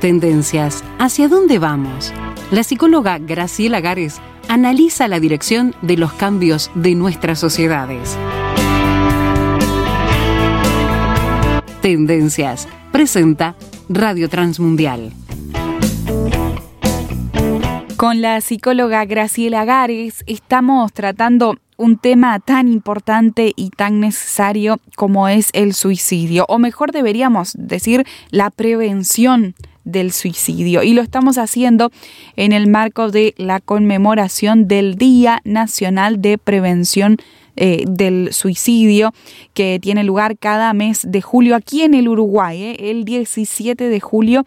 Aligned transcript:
Tendencias. 0.00 0.82
¿Hacia 0.98 1.28
dónde 1.28 1.58
vamos? 1.58 2.10
La 2.50 2.64
psicóloga 2.64 3.18
Graciela 3.18 3.82
Gares 3.82 4.18
analiza 4.48 5.08
la 5.08 5.20
dirección 5.20 5.74
de 5.82 5.98
los 5.98 6.14
cambios 6.14 6.70
de 6.74 6.94
nuestras 6.94 7.38
sociedades. 7.38 8.16
Tendencias. 11.82 12.66
Presenta 12.90 13.56
Radio 13.90 14.30
Transmundial. 14.30 15.12
Con 17.98 18.22
la 18.22 18.40
psicóloga 18.40 19.04
Graciela 19.04 19.66
Gares 19.66 20.24
estamos 20.26 20.94
tratando 20.94 21.56
un 21.76 21.98
tema 21.98 22.40
tan 22.40 22.68
importante 22.68 23.52
y 23.54 23.68
tan 23.68 24.00
necesario 24.00 24.78
como 24.96 25.28
es 25.28 25.50
el 25.52 25.74
suicidio, 25.74 26.46
o 26.48 26.58
mejor 26.58 26.90
deberíamos 26.90 27.52
decir 27.58 28.06
la 28.30 28.48
prevención 28.48 29.54
del 29.90 30.12
suicidio. 30.12 30.82
Y 30.82 30.92
lo 30.92 31.02
estamos 31.02 31.38
haciendo 31.38 31.90
en 32.36 32.52
el 32.52 32.68
marco 32.68 33.10
de 33.10 33.34
la 33.36 33.60
conmemoración 33.60 34.68
del 34.68 34.96
Día 34.96 35.40
Nacional 35.44 36.20
de 36.20 36.38
Prevención 36.38 37.16
eh, 37.56 37.84
del 37.86 38.32
Suicidio, 38.32 39.12
que 39.54 39.78
tiene 39.82 40.04
lugar 40.04 40.38
cada 40.38 40.72
mes 40.72 41.00
de 41.06 41.20
julio 41.20 41.56
aquí 41.56 41.82
en 41.82 41.94
el 41.94 42.08
Uruguay. 42.08 42.62
Eh. 42.62 42.90
El 42.90 43.04
17 43.04 43.88
de 43.88 44.00
julio 44.00 44.44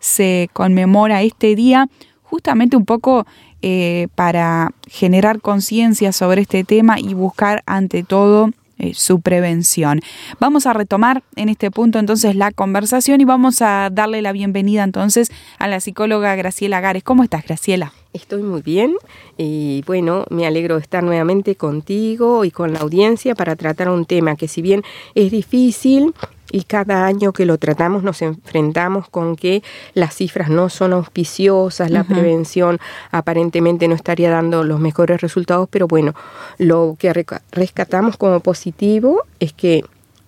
se 0.00 0.50
conmemora 0.52 1.22
este 1.22 1.54
día 1.54 1.88
justamente 2.22 2.76
un 2.76 2.84
poco 2.84 3.26
eh, 3.62 4.08
para 4.14 4.72
generar 4.88 5.40
conciencia 5.40 6.12
sobre 6.12 6.42
este 6.42 6.64
tema 6.64 6.98
y 6.98 7.14
buscar 7.14 7.62
ante 7.66 8.02
todo 8.02 8.50
eh, 8.80 8.94
su 8.94 9.20
prevención. 9.20 10.00
Vamos 10.38 10.66
a 10.66 10.72
retomar 10.72 11.22
en 11.36 11.50
este 11.50 11.70
punto 11.70 11.98
entonces 11.98 12.34
la 12.34 12.50
conversación 12.50 13.20
y 13.20 13.24
vamos 13.24 13.60
a 13.60 13.90
darle 13.92 14.22
la 14.22 14.32
bienvenida 14.32 14.82
entonces 14.82 15.30
a 15.58 15.68
la 15.68 15.80
psicóloga 15.80 16.34
Graciela 16.34 16.80
Gares. 16.80 17.04
¿Cómo 17.04 17.22
estás, 17.22 17.44
Graciela? 17.44 17.92
Estoy 18.12 18.42
muy 18.42 18.62
bien 18.62 18.94
y 19.36 19.84
bueno, 19.86 20.24
me 20.30 20.46
alegro 20.46 20.76
de 20.76 20.82
estar 20.82 21.04
nuevamente 21.04 21.54
contigo 21.54 22.44
y 22.44 22.50
con 22.50 22.72
la 22.72 22.80
audiencia 22.80 23.34
para 23.34 23.54
tratar 23.54 23.88
un 23.90 24.04
tema 24.04 24.34
que 24.34 24.48
si 24.48 24.62
bien 24.62 24.82
es 25.14 25.30
difícil, 25.30 26.12
y 26.50 26.64
cada 26.64 27.06
año 27.06 27.32
que 27.32 27.46
lo 27.46 27.58
tratamos 27.58 28.02
nos 28.02 28.22
enfrentamos 28.22 29.08
con 29.08 29.36
que 29.36 29.62
las 29.94 30.14
cifras 30.14 30.48
no 30.48 30.68
son 30.68 30.92
auspiciosas, 30.92 31.90
la 31.90 32.04
prevención 32.04 32.78
aparentemente 33.10 33.88
no 33.88 33.94
estaría 33.94 34.30
dando 34.30 34.64
los 34.64 34.80
mejores 34.80 35.20
resultados, 35.20 35.68
pero 35.70 35.86
bueno, 35.86 36.14
lo 36.58 36.96
que 36.98 37.12
rescatamos 37.52 38.16
como 38.16 38.40
positivo 38.40 39.24
es 39.38 39.52
que 39.52 39.84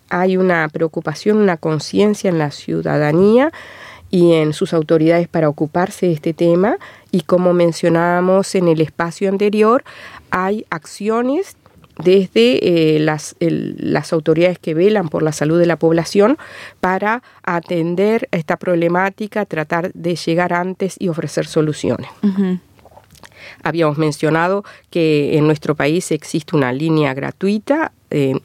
hay 0.09 0.37
una 0.37 0.69
preocupación, 0.69 1.39
una 1.39 1.57
conciencia 1.57 2.29
en 2.29 2.39
la 2.39 2.51
ciudadanía 2.51 3.51
y 4.11 4.35
en 4.35 4.53
sus 4.53 4.75
autoridades 4.75 5.27
para 5.27 5.49
ocuparse 5.49 6.07
de 6.07 6.13
este 6.13 6.35
tema 6.35 6.77
y 7.11 7.23
como 7.23 7.55
mencionábamos 7.55 8.55
en 8.55 8.69
el 8.69 8.83
espacio 8.83 9.31
anterior, 9.31 9.85
hay 10.31 10.67
acciones 10.69 11.57
desde 11.99 12.95
eh, 12.95 12.99
las, 12.99 13.37
las, 13.41 14.13
autoridades 14.13 14.59
que 14.59 14.75
velan 14.75 15.09
por 15.09 15.23
la 15.23 15.33
salud 15.33 15.59
de 15.59 15.67
la 15.67 15.77
población 15.77 16.39
para 16.81 17.23
atender 17.43 18.29
esta 18.31 18.57
problemática, 18.57 19.45
tratar 19.45 19.93
de 19.93 20.17
llegar 20.17 20.53
antes 20.53 20.97
y 20.99 21.09
ofrecer 21.09 21.47
soluciones. 21.47 22.09
Habíamos 23.63 23.99
mencionado 23.99 24.65
que 24.91 25.37
en 25.37 25.47
nuestro 25.47 25.75
país 25.75 26.11
existe 26.13 26.57
una 26.57 26.73
línea 26.73 27.15
gratuita 27.15 27.93
en 28.11 28.41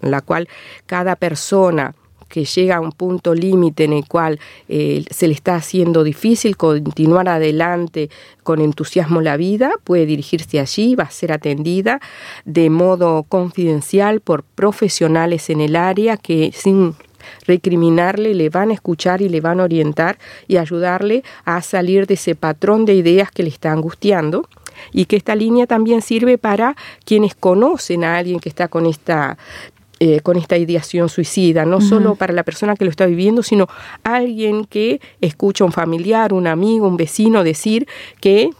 la 0.00 0.20
cual 0.20 0.48
cada 0.86 1.16
persona 1.16 1.94
que 2.28 2.44
llega 2.44 2.76
a 2.76 2.80
un 2.80 2.92
punto 2.92 3.34
límite 3.34 3.84
en 3.84 3.92
el 3.92 4.06
cual 4.06 4.38
eh, 4.68 5.04
se 5.10 5.28
le 5.28 5.34
está 5.34 5.56
haciendo 5.56 6.04
difícil 6.04 6.56
continuar 6.56 7.28
adelante 7.28 8.10
con 8.42 8.60
entusiasmo 8.60 9.20
la 9.20 9.36
vida, 9.36 9.72
puede 9.84 10.06
dirigirse 10.06 10.60
allí, 10.60 10.94
va 10.94 11.04
a 11.04 11.10
ser 11.10 11.32
atendida 11.32 12.00
de 12.44 12.70
modo 12.70 13.24
confidencial 13.24 14.20
por 14.20 14.42
profesionales 14.42 15.50
en 15.50 15.60
el 15.60 15.76
área 15.76 16.16
que 16.16 16.52
sin 16.54 16.94
recriminarle, 17.46 18.34
le 18.34 18.50
van 18.50 18.70
a 18.70 18.74
escuchar 18.74 19.22
y 19.22 19.28
le 19.28 19.40
van 19.40 19.60
a 19.60 19.64
orientar 19.64 20.18
y 20.46 20.56
ayudarle 20.56 21.24
a 21.44 21.62
salir 21.62 22.06
de 22.06 22.14
ese 22.14 22.34
patrón 22.34 22.84
de 22.84 22.94
ideas 22.94 23.30
que 23.30 23.42
le 23.42 23.48
está 23.48 23.72
angustiando. 23.72 24.48
Y 24.92 25.06
que 25.06 25.16
esta 25.16 25.34
línea 25.34 25.66
también 25.66 26.02
sirve 26.02 26.38
para 26.38 26.76
quienes 27.04 27.34
conocen 27.34 28.04
a 28.04 28.16
alguien 28.16 28.38
que 28.38 28.48
está 28.48 28.68
con 28.68 28.86
esta 28.86 29.36
eh, 30.00 30.20
con 30.20 30.36
esta 30.36 30.56
ideación 30.56 31.08
suicida, 31.08 31.64
no 31.64 31.80
solo 31.80 32.14
para 32.14 32.32
la 32.32 32.44
persona 32.44 32.76
que 32.76 32.84
lo 32.84 32.90
está 32.90 33.06
viviendo, 33.06 33.42
sino 33.42 33.66
alguien 34.04 34.64
que 34.64 35.00
escucha 35.20 35.64
a 35.64 35.66
un 35.66 35.72
familiar, 35.72 36.32
un 36.32 36.46
amigo, 36.46 36.86
un 36.86 36.96
vecino 36.96 37.42
decir 37.42 37.88
que 38.20 38.50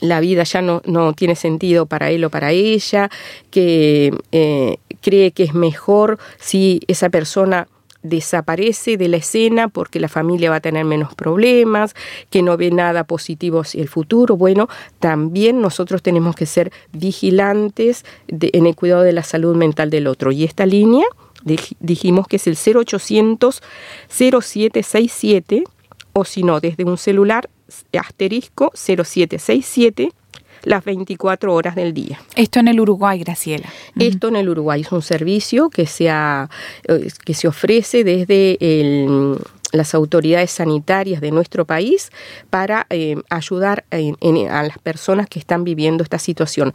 la 0.00 0.20
vida 0.20 0.42
ya 0.42 0.62
no, 0.62 0.82
no 0.84 1.12
tiene 1.14 1.36
sentido 1.36 1.86
para 1.86 2.10
él 2.10 2.24
o 2.24 2.30
para 2.30 2.50
ella, 2.52 3.10
que 3.50 4.12
eh, 4.32 4.76
cree 5.00 5.30
que 5.30 5.44
es 5.44 5.54
mejor 5.54 6.18
si 6.38 6.80
esa 6.86 7.08
persona 7.08 7.68
desaparece 8.08 8.96
de 8.96 9.08
la 9.08 9.18
escena 9.18 9.68
porque 9.68 10.00
la 10.00 10.08
familia 10.08 10.50
va 10.50 10.56
a 10.56 10.60
tener 10.60 10.84
menos 10.84 11.14
problemas, 11.14 11.94
que 12.30 12.42
no 12.42 12.56
ve 12.56 12.70
nada 12.70 13.04
positivo 13.04 13.60
hacia 13.60 13.82
el 13.82 13.88
futuro. 13.88 14.36
Bueno, 14.36 14.68
también 15.00 15.60
nosotros 15.60 16.02
tenemos 16.02 16.34
que 16.36 16.46
ser 16.46 16.72
vigilantes 16.92 18.04
en 18.28 18.66
el 18.66 18.74
cuidado 18.74 19.02
de 19.02 19.12
la 19.12 19.22
salud 19.22 19.56
mental 19.56 19.90
del 19.90 20.06
otro. 20.06 20.32
Y 20.32 20.44
esta 20.44 20.66
línea 20.66 21.06
dijimos 21.80 22.26
que 22.26 22.36
es 22.36 22.46
el 22.46 22.56
0800 22.56 23.62
0767 24.08 25.64
o 26.12 26.24
si 26.24 26.42
no, 26.42 26.60
desde 26.60 26.84
un 26.84 26.96
celular 26.96 27.50
asterisco 27.92 28.72
0767 28.74 30.12
las 30.66 30.84
24 30.84 31.54
horas 31.54 31.76
del 31.76 31.94
día. 31.94 32.20
Esto 32.34 32.58
en 32.58 32.66
el 32.66 32.80
Uruguay, 32.80 33.20
Graciela. 33.20 33.68
Esto 33.98 34.28
en 34.28 34.36
el 34.36 34.48
Uruguay 34.48 34.80
es 34.80 34.90
un 34.90 35.00
servicio 35.00 35.70
que 35.70 35.86
se, 35.86 36.08
eh, 36.08 36.48
que 37.24 37.34
se 37.34 37.46
ofrece 37.46 38.02
desde 38.02 38.58
las 39.70 39.94
autoridades 39.94 40.50
sanitarias 40.50 41.20
de 41.20 41.30
nuestro 41.30 41.66
país 41.66 42.10
para 42.50 42.86
eh, 42.90 43.14
ayudar 43.30 43.84
a 43.90 44.62
las 44.64 44.78
personas 44.78 45.28
que 45.28 45.38
están 45.38 45.62
viviendo 45.62 46.02
esta 46.02 46.18
situación. 46.18 46.74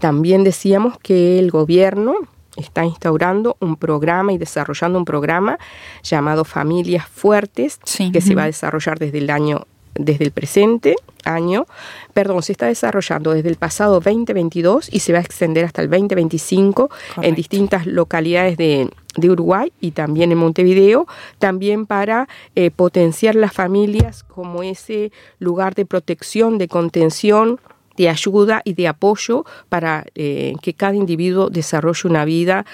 También 0.00 0.42
decíamos 0.42 0.98
que 0.98 1.38
el 1.38 1.52
gobierno 1.52 2.16
está 2.56 2.84
instaurando 2.84 3.56
un 3.60 3.76
programa 3.76 4.32
y 4.32 4.38
desarrollando 4.38 4.98
un 4.98 5.04
programa 5.04 5.58
llamado 6.02 6.44
Familias 6.44 7.06
Fuertes, 7.06 7.78
que 8.12 8.20
se 8.20 8.34
va 8.34 8.42
a 8.42 8.46
desarrollar 8.46 8.98
desde 8.98 9.18
el 9.18 9.30
año 9.30 9.68
desde 9.94 10.24
el 10.24 10.30
presente 10.30 10.96
año, 11.24 11.66
perdón, 12.14 12.42
se 12.42 12.52
está 12.52 12.66
desarrollando 12.66 13.32
desde 13.32 13.48
el 13.48 13.56
pasado 13.56 13.94
2022 14.00 14.88
y 14.92 15.00
se 15.00 15.12
va 15.12 15.18
a 15.18 15.22
extender 15.22 15.64
hasta 15.64 15.82
el 15.82 15.90
2025 15.90 16.90
en 17.22 17.34
distintas 17.34 17.86
localidades 17.86 18.56
de, 18.56 18.90
Uruguay 19.20 19.72
y 19.80 19.90
también 19.90 20.30
en 20.30 20.38
Montevideo, 20.38 21.08
también 21.40 21.86
para 21.86 22.28
eh, 22.54 22.70
potenciar 22.70 23.34
las 23.34 23.52
familias 23.52 24.22
como 24.22 24.62
ese 24.62 25.10
lugar 25.40 25.74
de 25.74 25.84
protección, 25.84 26.56
de 26.56 26.68
contención, 26.68 27.58
de 27.98 28.08
ayuda 28.08 28.62
y 28.64 28.72
de 28.72 28.88
apoyo 28.88 29.44
para 29.68 30.06
eh, 30.14 30.54
que 30.62 30.72
cada 30.72 30.94
individuo 30.94 31.50
desarrolle 31.50 32.08
una 32.08 32.24
vida 32.24 32.64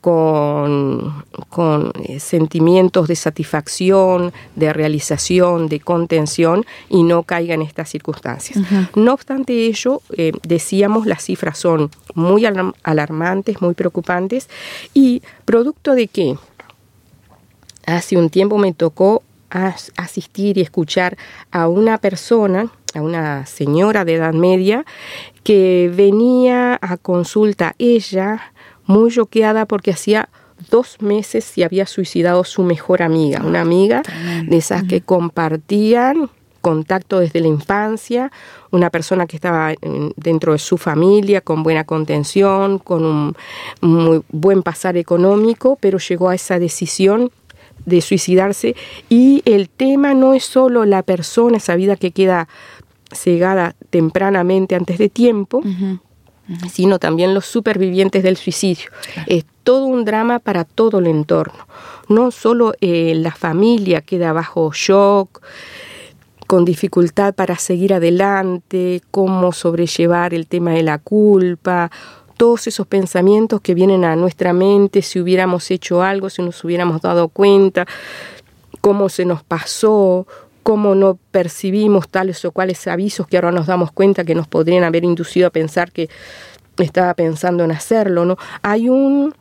con, 0.00 1.24
con 1.48 1.90
eh, 2.04 2.20
sentimientos 2.20 3.08
de 3.08 3.16
satisfacción, 3.16 4.32
de 4.54 4.72
realización, 4.74 5.68
de 5.68 5.80
contención 5.80 6.66
y 6.90 7.02
no 7.02 7.22
caiga 7.22 7.54
en 7.54 7.62
estas 7.62 7.88
circunstancias. 7.88 8.58
No 8.94 9.14
obstante 9.14 9.66
ello, 9.66 10.02
eh, 10.16 10.32
decíamos, 10.46 11.06
las 11.06 11.24
cifras 11.24 11.56
son 11.58 11.90
muy 12.14 12.44
alarmantes, 12.82 13.62
muy 13.62 13.72
preocupantes 13.72 14.50
y 14.92 15.22
producto 15.46 15.94
de 15.94 16.08
que 16.08 16.36
hace 17.86 18.18
un 18.18 18.28
tiempo 18.28 18.58
me 18.58 18.74
tocó 18.74 19.22
asistir 19.96 20.58
y 20.58 20.60
escuchar 20.60 21.16
a 21.52 21.68
una 21.68 21.98
persona 21.98 22.70
a 22.94 23.02
una 23.02 23.46
señora 23.46 24.04
de 24.04 24.14
edad 24.14 24.32
media 24.32 24.84
que 25.42 25.90
venía 25.94 26.78
a 26.80 26.96
consulta 26.96 27.74
ella 27.78 28.52
muy 28.86 29.10
choqueada 29.10 29.66
porque 29.66 29.90
hacía 29.90 30.28
dos 30.70 31.00
meses 31.00 31.44
se 31.44 31.64
había 31.64 31.86
suicidado 31.86 32.44
su 32.44 32.62
mejor 32.62 33.02
amiga, 33.02 33.42
una 33.44 33.60
amiga 33.60 34.02
de 34.46 34.56
esas 34.56 34.84
que 34.84 35.00
compartían 35.00 36.30
contacto 36.64 37.20
desde 37.20 37.40
la 37.40 37.48
infancia, 37.48 38.32
una 38.70 38.88
persona 38.88 39.26
que 39.26 39.36
estaba 39.36 39.74
dentro 40.16 40.52
de 40.52 40.58
su 40.58 40.78
familia, 40.78 41.42
con 41.42 41.62
buena 41.62 41.84
contención, 41.84 42.78
con 42.78 43.04
un 43.04 43.36
muy 43.82 44.22
buen 44.30 44.62
pasar 44.62 44.96
económico, 44.96 45.76
pero 45.78 45.98
llegó 45.98 46.30
a 46.30 46.34
esa 46.34 46.58
decisión 46.58 47.30
de 47.84 48.00
suicidarse. 48.00 48.74
Y 49.10 49.42
el 49.44 49.68
tema 49.68 50.14
no 50.14 50.32
es 50.32 50.44
solo 50.44 50.86
la 50.86 51.02
persona, 51.02 51.58
esa 51.58 51.76
vida 51.76 51.96
que 51.96 52.12
queda 52.12 52.48
cegada 53.14 53.74
tempranamente 53.90 54.74
antes 54.74 54.98
de 54.98 55.08
tiempo, 55.08 55.62
sino 56.70 56.98
también 56.98 57.34
los 57.34 57.46
supervivientes 57.46 58.22
del 58.22 58.36
suicidio. 58.36 58.90
Es 59.26 59.44
todo 59.62 59.86
un 59.86 60.04
drama 60.04 60.38
para 60.38 60.64
todo 60.64 60.98
el 60.98 61.06
entorno. 61.06 61.66
No 62.08 62.30
solo 62.30 62.74
eh, 62.80 63.14
la 63.14 63.32
familia 63.32 64.02
queda 64.02 64.32
bajo 64.32 64.70
shock, 64.72 65.40
con 66.46 66.64
dificultad 66.64 67.34
para 67.34 67.56
seguir 67.56 67.94
adelante, 67.94 69.02
cómo 69.10 69.52
sobrellevar 69.52 70.34
el 70.34 70.46
tema 70.46 70.72
de 70.72 70.82
la 70.82 70.98
culpa, 70.98 71.90
todos 72.36 72.66
esos 72.66 72.86
pensamientos 72.86 73.60
que 73.60 73.74
vienen 73.74 74.04
a 74.04 74.16
nuestra 74.16 74.52
mente 74.52 75.02
si 75.02 75.20
hubiéramos 75.20 75.70
hecho 75.70 76.02
algo, 76.02 76.28
si 76.30 76.42
nos 76.42 76.62
hubiéramos 76.64 77.00
dado 77.00 77.28
cuenta, 77.28 77.86
cómo 78.80 79.08
se 79.08 79.24
nos 79.24 79.42
pasó, 79.42 80.26
cómo 80.64 80.94
no 80.94 81.18
percibimos 81.30 82.08
tales 82.08 82.44
o 82.44 82.50
cuales 82.50 82.88
avisos 82.88 83.26
que 83.28 83.36
ahora 83.36 83.52
nos 83.52 83.66
damos 83.66 83.92
cuenta 83.92 84.24
que 84.24 84.34
nos 84.34 84.48
podrían 84.48 84.82
haber 84.82 85.04
inducido 85.04 85.46
a 85.46 85.50
pensar 85.50 85.92
que 85.92 86.08
estaba 86.78 87.12
pensando 87.14 87.62
en 87.62 87.70
hacerlo, 87.70 88.24
¿no? 88.24 88.36
Hay 88.62 88.88
un, 88.88 89.34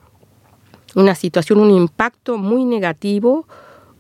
una 0.95 1.15
situación, 1.15 1.59
un 1.59 1.71
impacto 1.71 2.37
muy 2.37 2.65
negativo, 2.65 3.47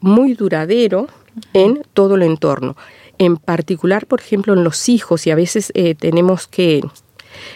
muy 0.01 0.33
duradero 0.33 1.07
en 1.53 1.81
todo 1.93 2.15
el 2.15 2.23
entorno. 2.23 2.75
En 3.17 3.37
particular, 3.37 4.05
por 4.05 4.19
ejemplo, 4.19 4.53
en 4.53 4.65
los 4.65 4.89
hijos, 4.89 5.25
y 5.25 5.31
a 5.31 5.35
veces 5.35 5.71
eh, 5.75 5.95
tenemos 5.95 6.45
que, 6.47 6.81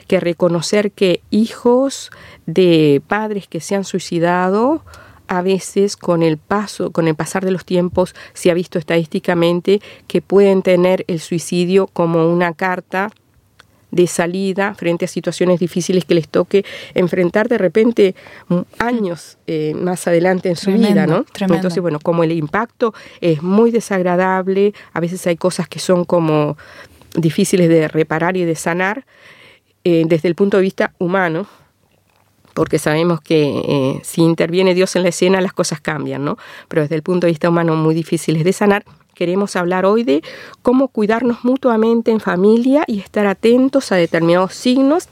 que 0.08 0.22
reconocer 0.22 0.92
que 0.92 1.22
hijos 1.30 2.10
de 2.46 3.02
padres 3.06 3.48
que 3.50 3.60
se 3.60 3.76
han 3.76 3.84
suicidado, 3.84 4.82
a 5.28 5.42
veces 5.42 5.98
con 5.98 6.24
el 6.24 6.38
paso, 6.38 6.92
con 6.92 7.08
el 7.08 7.16
pasar 7.16 7.44
de 7.46 7.52
los 7.52 7.66
tiempos, 7.66 8.16
se 8.34 8.52
ha 8.52 8.54
visto 8.54 8.80
estadísticamente 8.80 9.82
que 10.08 10.22
pueden 10.22 10.62
tener 10.62 11.06
el 11.08 11.20
suicidio 11.20 11.88
como 11.88 12.28
una 12.28 12.54
carta 12.54 13.12
de 13.92 14.08
salida 14.08 14.74
frente 14.76 15.06
a 15.06 15.08
situaciones 15.08 15.60
difíciles 15.60 16.06
que 16.06 16.14
les 16.14 16.28
toque 16.28 16.66
enfrentar 16.94 17.48
de 17.48 17.58
repente 17.58 18.16
años 18.80 19.38
eh, 19.48 19.74
más 19.76 20.08
adelante 20.08 20.50
en 20.50 20.56
su 20.56 20.72
vida, 20.72 21.08
¿no? 21.08 21.26
Entonces, 21.40 21.82
bueno, 21.82 22.00
como 22.00 22.24
el 22.24 22.32
impacto 22.34 22.94
es 23.22 23.42
muy 23.42 23.72
desagradable, 23.72 24.74
a 24.94 25.00
veces 25.00 25.26
hay 25.28 25.38
cosas 25.38 25.70
que 25.70 25.80
son 25.80 26.04
como 26.04 26.58
difíciles 27.16 27.70
de 27.70 27.88
reparar 27.88 28.36
y 28.36 28.44
de 28.44 28.56
sanar 28.56 29.06
eh, 29.84 30.04
desde 30.06 30.28
el 30.28 30.36
punto 30.36 30.58
de 30.58 30.64
vista 30.64 30.94
humano, 31.00 31.48
porque 32.58 32.80
sabemos 32.80 33.22
que 33.22 33.62
eh, 33.68 34.02
si 34.04 34.24
interviene 34.24 34.74
Dios 34.74 34.96
en 34.96 35.04
la 35.04 35.10
escena 35.10 35.42
las 35.42 35.54
cosas 35.54 35.80
cambian, 35.80 36.26
¿no? 36.26 36.40
Pero 36.68 36.82
desde 36.82 36.96
el 36.96 37.04
punto 37.04 37.28
de 37.28 37.32
vista 37.32 37.50
humano 37.50 37.76
muy 37.76 37.94
difíciles 37.94 38.44
de 38.44 38.52
sanar. 38.52 38.84
Queremos 39.14 39.56
hablar 39.56 39.86
hoy 39.86 40.04
de 40.04 40.24
cómo 40.64 40.88
cuidarnos 40.88 41.44
mutuamente 41.44 42.10
en 42.10 42.20
familia 42.20 42.84
y 42.88 42.98
estar 42.98 43.28
atentos 43.28 43.92
a 43.92 43.96
determinados 43.98 44.56
signos 44.56 45.08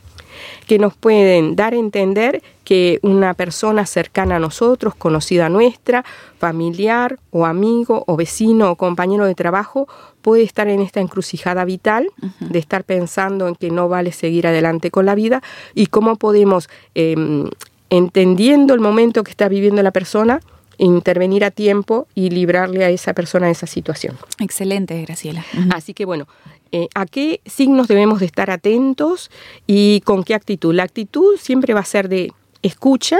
que 0.68 0.80
nos 0.80 0.96
pueden 0.96 1.56
dar 1.56 1.74
a 1.74 1.78
entender 1.78 2.42
que 2.64 3.00
una 3.04 3.34
persona 3.34 3.86
cercana 3.86 4.38
a 4.38 4.40
nosotros, 4.40 4.96
conocida 4.96 5.50
nuestra, 5.50 6.04
familiar 6.40 7.20
o 7.30 7.46
amigo 7.46 8.04
o 8.08 8.18
vecino 8.18 8.72
o 8.72 8.76
compañero 8.76 9.26
de 9.26 9.36
trabajo, 9.36 9.88
puede 10.22 10.44
estar 10.44 10.68
en 10.68 10.80
esta 10.80 11.00
encrucijada 11.00 11.64
vital 11.66 12.10
de 12.40 12.60
estar 12.60 12.84
pensando 12.84 13.48
en 13.48 13.56
que 13.56 13.70
no 13.70 13.88
vale 13.88 14.12
seguir 14.12 14.48
adelante 14.48 14.90
con 14.90 15.06
la 15.06 15.14
vida 15.14 15.44
y 15.76 15.86
cómo 15.88 16.16
podemos, 16.16 16.68
em, 16.96 17.50
entendiendo 17.92 18.74
el 18.74 18.80
momento 18.80 19.24
que 19.24 19.32
está 19.32 19.48
viviendo 19.48 19.84
la 19.84 19.92
persona, 19.92 20.42
intervenir 20.78 21.46
a 21.46 21.52
tiempo 21.52 22.08
y 22.16 22.30
librarle 22.30 22.84
a 22.84 22.90
esa 22.90 23.14
persona 23.14 23.46
de 23.48 23.54
esa 23.54 23.68
situación. 23.68 24.18
Excelente, 24.40 25.00
Graciela. 25.04 25.46
Así 25.74 25.94
que 25.94 26.06
bueno, 26.06 26.28
eh, 26.72 26.88
¿A 26.94 27.06
qué 27.06 27.42
signos 27.46 27.88
debemos 27.88 28.20
de 28.20 28.26
estar 28.26 28.50
atentos 28.52 29.32
y 29.68 30.02
con 30.02 30.24
qué 30.24 30.36
actitud? 30.36 30.74
La 30.74 30.84
actitud 30.84 31.38
siempre 31.38 31.74
va 31.74 31.82
a 31.82 31.86
ser 31.86 32.10
de 32.10 32.32
escucha, 32.62 33.20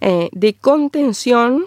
eh, 0.00 0.28
de 0.32 0.54
contención, 0.54 1.64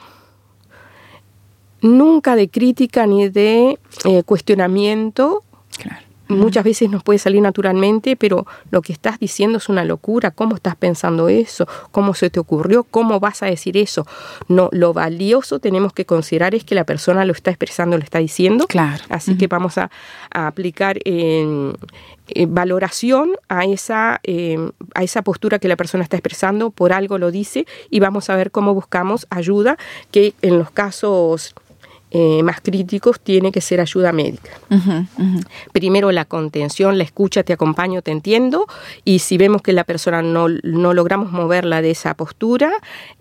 nunca 1.82 2.36
de 2.36 2.50
crítica 2.50 3.08
ni 3.08 3.30
de 3.30 3.80
eh, 4.04 4.24
cuestionamiento. 4.24 5.44
Claro. 5.78 6.05
Muchas 6.28 6.64
veces 6.64 6.90
nos 6.90 7.04
puede 7.04 7.20
salir 7.20 7.42
naturalmente, 7.42 8.16
pero 8.16 8.48
lo 8.72 8.82
que 8.82 8.94
estás 8.94 9.20
diciendo 9.20 9.58
es 9.60 9.70
una 9.70 9.86
locura. 9.86 10.32
¿Cómo 10.32 10.56
estás 10.56 10.76
pensando 10.76 11.30
eso? 11.30 11.68
¿Cómo 11.92 12.14
se 12.14 12.30
te 12.30 12.40
ocurrió? 12.40 12.84
¿Cómo 12.84 13.20
vas 13.20 13.44
a 13.44 13.48
decir 13.48 13.78
eso? 13.78 14.08
No, 14.48 14.70
lo 14.72 14.94
valioso 14.94 15.60
tenemos 15.60 15.94
que 15.94 16.06
considerar 16.06 16.56
es 16.56 16.64
que 16.64 16.76
la 16.76 16.84
persona 16.84 17.26
lo 17.26 17.34
está 17.34 17.52
expresando, 17.52 17.98
lo 17.98 18.04
está 18.04 18.20
diciendo. 18.20 18.68
Claro. 18.68 19.04
Así 19.10 19.38
que 19.38 19.48
vamos 19.48 19.78
a, 19.78 19.90
aplicar 20.32 21.00
valoración 22.48 23.32
a 23.48 23.66
esa, 23.66 24.20
em, 24.24 24.72
a 24.94 25.04
esa 25.04 25.22
postura 25.22 25.60
que 25.60 25.68
la 25.68 25.76
persona 25.76 26.04
está 26.04 26.18
expresando, 26.18 26.72
por 26.72 26.92
algo 26.92 27.18
lo 27.18 27.32
dice, 27.32 27.66
y 27.90 28.00
vamos 28.00 28.30
a 28.30 28.36
ver 28.36 28.52
cómo 28.52 28.74
buscamos 28.74 29.28
ayuda, 29.30 29.78
que 30.12 30.34
en 30.42 30.58
los 30.58 30.72
casos 30.72 31.54
eh, 32.12 32.44
más 32.44 32.62
críticos 32.62 33.20
tiene 33.20 33.52
que 33.52 33.62
ser 33.62 33.82
ayuda 33.82 34.12
médica. 34.12 34.52
Primero 35.74 36.12
la 36.12 36.26
contención, 36.26 36.98
la 36.98 37.04
escucha, 37.04 37.44
te 37.44 37.54
acompaño, 37.54 38.02
te 38.02 38.12
entiendo, 38.12 38.68
y 39.04 39.20
si 39.20 39.38
vemos 39.38 39.62
que 39.62 39.74
la 39.74 39.84
persona 39.84 40.22
no, 40.22 40.48
logramos 40.48 41.32
moverla 41.32 41.82
de 41.82 41.92
esa 41.92 42.14
postura, 42.14 42.72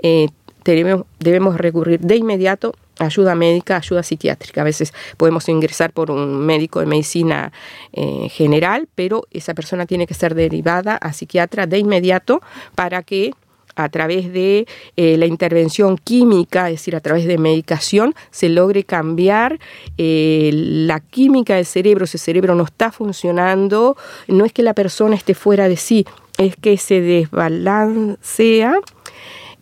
eh, 0.02 0.28
debemos, 0.64 1.06
debemos 1.18 1.56
recurrir 1.56 2.00
de 2.00 2.16
inmediato 2.16 2.74
a 2.98 3.06
ayuda 3.06 3.34
médica, 3.34 3.76
ayuda 3.76 4.02
psiquiátrica. 4.02 4.60
A 4.60 4.64
veces 4.64 4.92
podemos 5.16 5.48
ingresar 5.48 5.92
por 5.92 6.10
un 6.10 6.44
médico 6.46 6.80
de 6.80 6.86
medicina 6.86 7.52
eh, 7.92 8.28
general, 8.30 8.88
pero 8.94 9.26
esa 9.30 9.54
persona 9.54 9.86
tiene 9.86 10.06
que 10.06 10.14
ser 10.14 10.34
derivada 10.34 10.96
a 10.96 11.12
psiquiatra 11.12 11.66
de 11.66 11.78
inmediato 11.78 12.40
para 12.74 13.02
que 13.02 13.32
a 13.76 13.88
través 13.88 14.32
de 14.32 14.66
eh, 14.96 15.16
la 15.16 15.26
intervención 15.26 15.98
química, 15.98 16.70
es 16.70 16.80
decir, 16.80 16.96
a 16.96 17.00
través 17.00 17.26
de 17.26 17.38
medicación, 17.38 18.14
se 18.30 18.48
logre 18.48 18.84
cambiar 18.84 19.58
eh, 19.98 20.50
la 20.52 21.00
química 21.00 21.56
del 21.56 21.66
cerebro. 21.66 22.06
Si 22.06 22.16
el 22.16 22.20
cerebro 22.20 22.54
no 22.54 22.64
está 22.64 22.92
funcionando, 22.92 23.96
no 24.28 24.44
es 24.44 24.52
que 24.52 24.62
la 24.62 24.74
persona 24.74 25.16
esté 25.16 25.34
fuera 25.34 25.68
de 25.68 25.76
sí, 25.76 26.06
es 26.38 26.56
que 26.56 26.76
se 26.76 27.00
desbalancea 27.00 28.74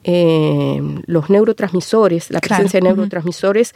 eh, 0.04 0.80
los 1.06 1.30
neurotransmisores, 1.30 2.30
la 2.30 2.40
presencia 2.40 2.80
de 2.80 2.84
neurotransmisores 2.84 3.74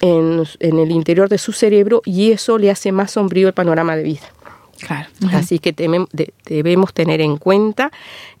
en, 0.00 0.42
en 0.58 0.78
el 0.78 0.90
interior 0.90 1.28
de 1.28 1.38
su 1.38 1.52
cerebro 1.52 2.00
y 2.04 2.32
eso 2.32 2.56
le 2.56 2.70
hace 2.70 2.92
más 2.92 3.12
sombrío 3.12 3.48
el 3.48 3.54
panorama 3.54 3.94
de 3.96 4.02
vida. 4.02 4.39
Así 5.32 5.58
que 5.58 5.72
debemos 6.46 6.94
tener 6.94 7.20
en 7.20 7.36
cuenta 7.36 7.90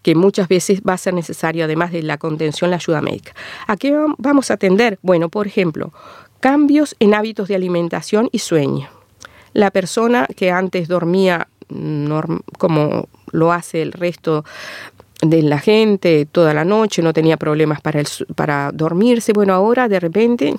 que 0.02 0.14
muchas 0.14 0.48
veces 0.48 0.80
va 0.88 0.94
a 0.94 0.98
ser 0.98 1.14
necesario, 1.14 1.64
además 1.64 1.92
de 1.92 2.02
la 2.02 2.18
contención, 2.18 2.70
la 2.70 2.76
ayuda 2.76 3.00
médica. 3.00 3.32
¿A 3.66 3.76
qué 3.76 3.96
vamos 4.18 4.50
a 4.50 4.54
atender? 4.54 4.98
Bueno, 5.02 5.28
por 5.28 5.46
ejemplo, 5.46 5.92
cambios 6.40 6.96
en 6.98 7.14
hábitos 7.14 7.48
de 7.48 7.54
alimentación 7.54 8.28
y 8.32 8.38
sueño. 8.38 8.88
La 9.52 9.70
persona 9.70 10.26
que 10.36 10.50
antes 10.50 10.88
dormía 10.88 11.48
como 12.58 13.08
lo 13.30 13.52
hace 13.52 13.82
el 13.82 13.92
resto 13.92 14.44
de 15.22 15.42
la 15.42 15.58
gente 15.58 16.26
toda 16.30 16.54
la 16.54 16.64
noche, 16.64 17.02
no 17.02 17.12
tenía 17.12 17.36
problemas 17.36 17.80
para, 17.80 18.02
para 18.34 18.72
dormirse, 18.72 19.32
bueno, 19.32 19.52
ahora 19.52 19.88
de 19.88 20.00
repente, 20.00 20.56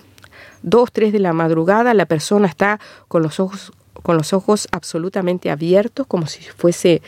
dos, 0.62 0.92
tres 0.92 1.12
de 1.12 1.20
la 1.20 1.34
madrugada, 1.34 1.94
la 1.94 2.06
persona 2.06 2.48
está 2.48 2.80
con 3.08 3.24
los 3.24 3.40
ojos 3.40 3.74
con 4.02 4.18
los 4.18 4.34
ojos 4.34 4.68
absolutamente 4.72 5.50
abiertos, 5.50 6.08
como 6.08 6.28
si 6.28 6.42
fuese 6.42 7.02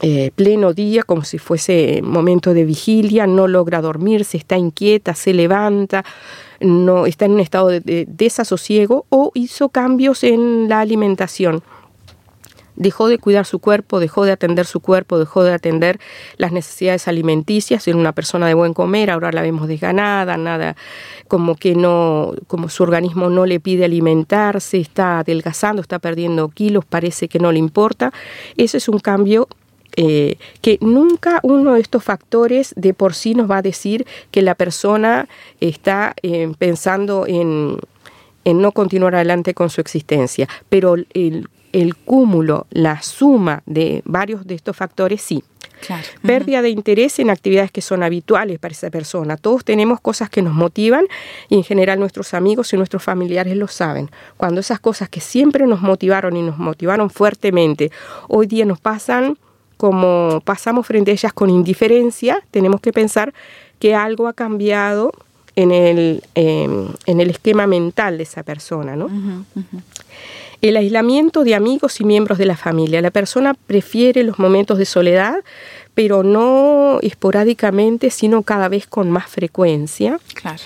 eh, 0.00 0.30
pleno 0.34 0.74
día, 0.74 1.02
como 1.02 1.24
si 1.24 1.38
fuese 1.38 2.00
momento 2.02 2.54
de 2.54 2.64
vigilia, 2.64 3.26
no 3.26 3.48
logra 3.48 3.80
dormirse, 3.80 4.36
está 4.36 4.56
inquieta, 4.56 5.14
se 5.14 5.34
levanta, 5.34 6.04
no 6.60 7.06
está 7.06 7.24
en 7.24 7.32
un 7.32 7.40
estado 7.40 7.68
de 7.68 8.06
desasosiego 8.08 9.06
o 9.08 9.32
hizo 9.34 9.70
cambios 9.70 10.22
en 10.24 10.68
la 10.68 10.80
alimentación 10.80 11.62
dejó 12.78 13.08
de 13.08 13.18
cuidar 13.18 13.44
su 13.44 13.58
cuerpo, 13.58 14.00
dejó 14.00 14.24
de 14.24 14.32
atender 14.32 14.64
su 14.64 14.80
cuerpo, 14.80 15.18
dejó 15.18 15.42
de 15.42 15.52
atender 15.52 15.98
las 16.36 16.52
necesidades 16.52 17.08
alimenticias, 17.08 17.86
era 17.86 17.98
una 17.98 18.12
persona 18.12 18.46
de 18.46 18.54
buen 18.54 18.72
comer, 18.72 19.10
ahora 19.10 19.32
la 19.32 19.42
vemos 19.42 19.68
desganada, 19.68 20.36
nada, 20.36 20.76
como 21.26 21.56
que 21.56 21.74
no, 21.74 22.34
como 22.46 22.68
su 22.68 22.84
organismo 22.84 23.28
no 23.28 23.46
le 23.46 23.60
pide 23.60 23.84
alimentarse, 23.84 24.78
está 24.78 25.18
adelgazando, 25.18 25.82
está 25.82 25.98
perdiendo 25.98 26.48
kilos, 26.48 26.84
parece 26.84 27.28
que 27.28 27.40
no 27.40 27.52
le 27.52 27.58
importa. 27.58 28.12
Ese 28.56 28.78
es 28.78 28.88
un 28.88 29.00
cambio 29.00 29.48
eh, 29.96 30.36
que 30.62 30.78
nunca 30.80 31.40
uno 31.42 31.74
de 31.74 31.80
estos 31.80 32.04
factores 32.04 32.72
de 32.76 32.94
por 32.94 33.14
sí 33.14 33.34
nos 33.34 33.50
va 33.50 33.58
a 33.58 33.62
decir 33.62 34.06
que 34.30 34.42
la 34.42 34.54
persona 34.54 35.28
está 35.60 36.14
eh, 36.22 36.52
pensando 36.58 37.26
en, 37.26 37.78
en 38.44 38.62
no 38.62 38.70
continuar 38.70 39.16
adelante 39.16 39.54
con 39.54 39.70
su 39.70 39.80
existencia, 39.80 40.48
pero 40.68 40.94
el 40.94 41.48
el 41.72 41.96
cúmulo, 41.96 42.66
la 42.70 43.02
suma 43.02 43.62
de 43.66 44.02
varios 44.04 44.46
de 44.46 44.54
estos 44.54 44.76
factores, 44.76 45.22
sí. 45.22 45.44
Pérdida 46.22 46.60
de 46.60 46.70
interés 46.70 47.18
en 47.18 47.30
actividades 47.30 47.70
que 47.70 47.82
son 47.82 48.02
habituales 48.02 48.58
para 48.58 48.72
esa 48.72 48.90
persona. 48.90 49.36
Todos 49.36 49.64
tenemos 49.64 50.00
cosas 50.00 50.28
que 50.28 50.42
nos 50.42 50.52
motivan 50.52 51.06
y 51.48 51.54
en 51.54 51.62
general 51.62 52.00
nuestros 52.00 52.34
amigos 52.34 52.72
y 52.72 52.76
nuestros 52.76 53.02
familiares 53.02 53.56
lo 53.56 53.68
saben. 53.68 54.10
Cuando 54.36 54.60
esas 54.60 54.80
cosas 54.80 55.08
que 55.08 55.20
siempre 55.20 55.66
nos 55.66 55.80
motivaron 55.80 56.36
y 56.36 56.42
nos 56.42 56.58
motivaron 56.58 57.10
fuertemente, 57.10 57.92
hoy 58.26 58.46
día 58.46 58.64
nos 58.64 58.80
pasan 58.80 59.38
como 59.76 60.42
pasamos 60.44 60.86
frente 60.86 61.12
a 61.12 61.14
ellas 61.14 61.32
con 61.32 61.48
indiferencia, 61.50 62.42
tenemos 62.50 62.80
que 62.80 62.92
pensar 62.92 63.32
que 63.78 63.94
algo 63.94 64.26
ha 64.26 64.32
cambiado 64.32 65.12
en 65.54 65.70
el, 65.70 66.22
em, 66.34 66.88
en 67.06 67.20
el 67.20 67.30
esquema 67.30 67.66
mental 67.66 68.16
de 68.16 68.24
esa 68.24 68.42
persona. 68.42 68.96
¿no? 68.96 69.08
El 70.60 70.76
aislamiento 70.76 71.44
de 71.44 71.54
amigos 71.54 72.00
y 72.00 72.04
miembros 72.04 72.38
de 72.38 72.46
la 72.46 72.56
familia. 72.56 73.00
La 73.00 73.10
persona 73.10 73.54
prefiere 73.54 74.24
los 74.24 74.38
momentos 74.38 74.78
de 74.78 74.84
soledad, 74.84 75.36
pero 75.94 76.22
no 76.22 76.98
esporádicamente, 77.02 78.10
sino 78.10 78.42
cada 78.42 78.68
vez 78.68 78.86
con 78.86 79.10
más 79.10 79.28
frecuencia. 79.28 80.18
Claro. 80.34 80.62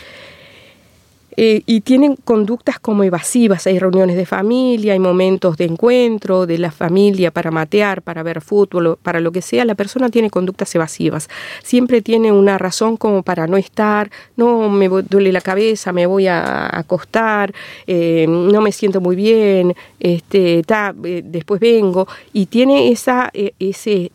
Eh, 1.37 1.62
y 1.65 1.81
tienen 1.81 2.17
conductas 2.17 2.79
como 2.79 3.05
evasivas. 3.05 3.67
Hay 3.67 3.79
reuniones 3.79 4.17
de 4.17 4.27
familia, 4.27 4.93
hay 4.93 4.99
momentos 4.99 5.57
de 5.57 5.65
encuentro 5.65 6.47
de 6.47 6.59
la 6.59 6.71
familia 6.71 7.31
para 7.31 7.51
matear, 7.51 8.03
para 8.03 8.23
ver 8.23 8.41
fútbol, 8.41 8.99
para 9.03 9.21
lo 9.21 9.33
que 9.33 9.43
sea. 9.43 9.65
La 9.65 9.75
persona 9.75 10.11
tiene 10.11 10.31
conductas 10.31 10.75
evasivas. 10.75 11.29
Siempre 11.62 12.03
tiene 12.03 12.33
una 12.33 12.59
razón 12.59 12.97
como 12.97 13.23
para 13.23 13.47
no 13.47 13.57
estar, 13.57 14.11
no 14.37 14.69
me 14.69 14.89
duele 14.89 15.33
la 15.33 15.41
cabeza, 15.41 15.93
me 15.93 16.07
voy 16.07 16.27
a 16.27 16.79
acostar, 16.79 17.55
eh, 17.87 18.27
no 18.29 18.61
me 18.61 18.73
siento 18.73 19.01
muy 19.01 19.17
bien, 19.17 19.75
este, 20.01 20.61
eh, 20.61 21.23
después 21.25 21.61
vengo. 21.61 22.07
Y 22.33 22.47
tiene 22.47 22.91
esa, 22.91 23.31
ese 23.59 24.12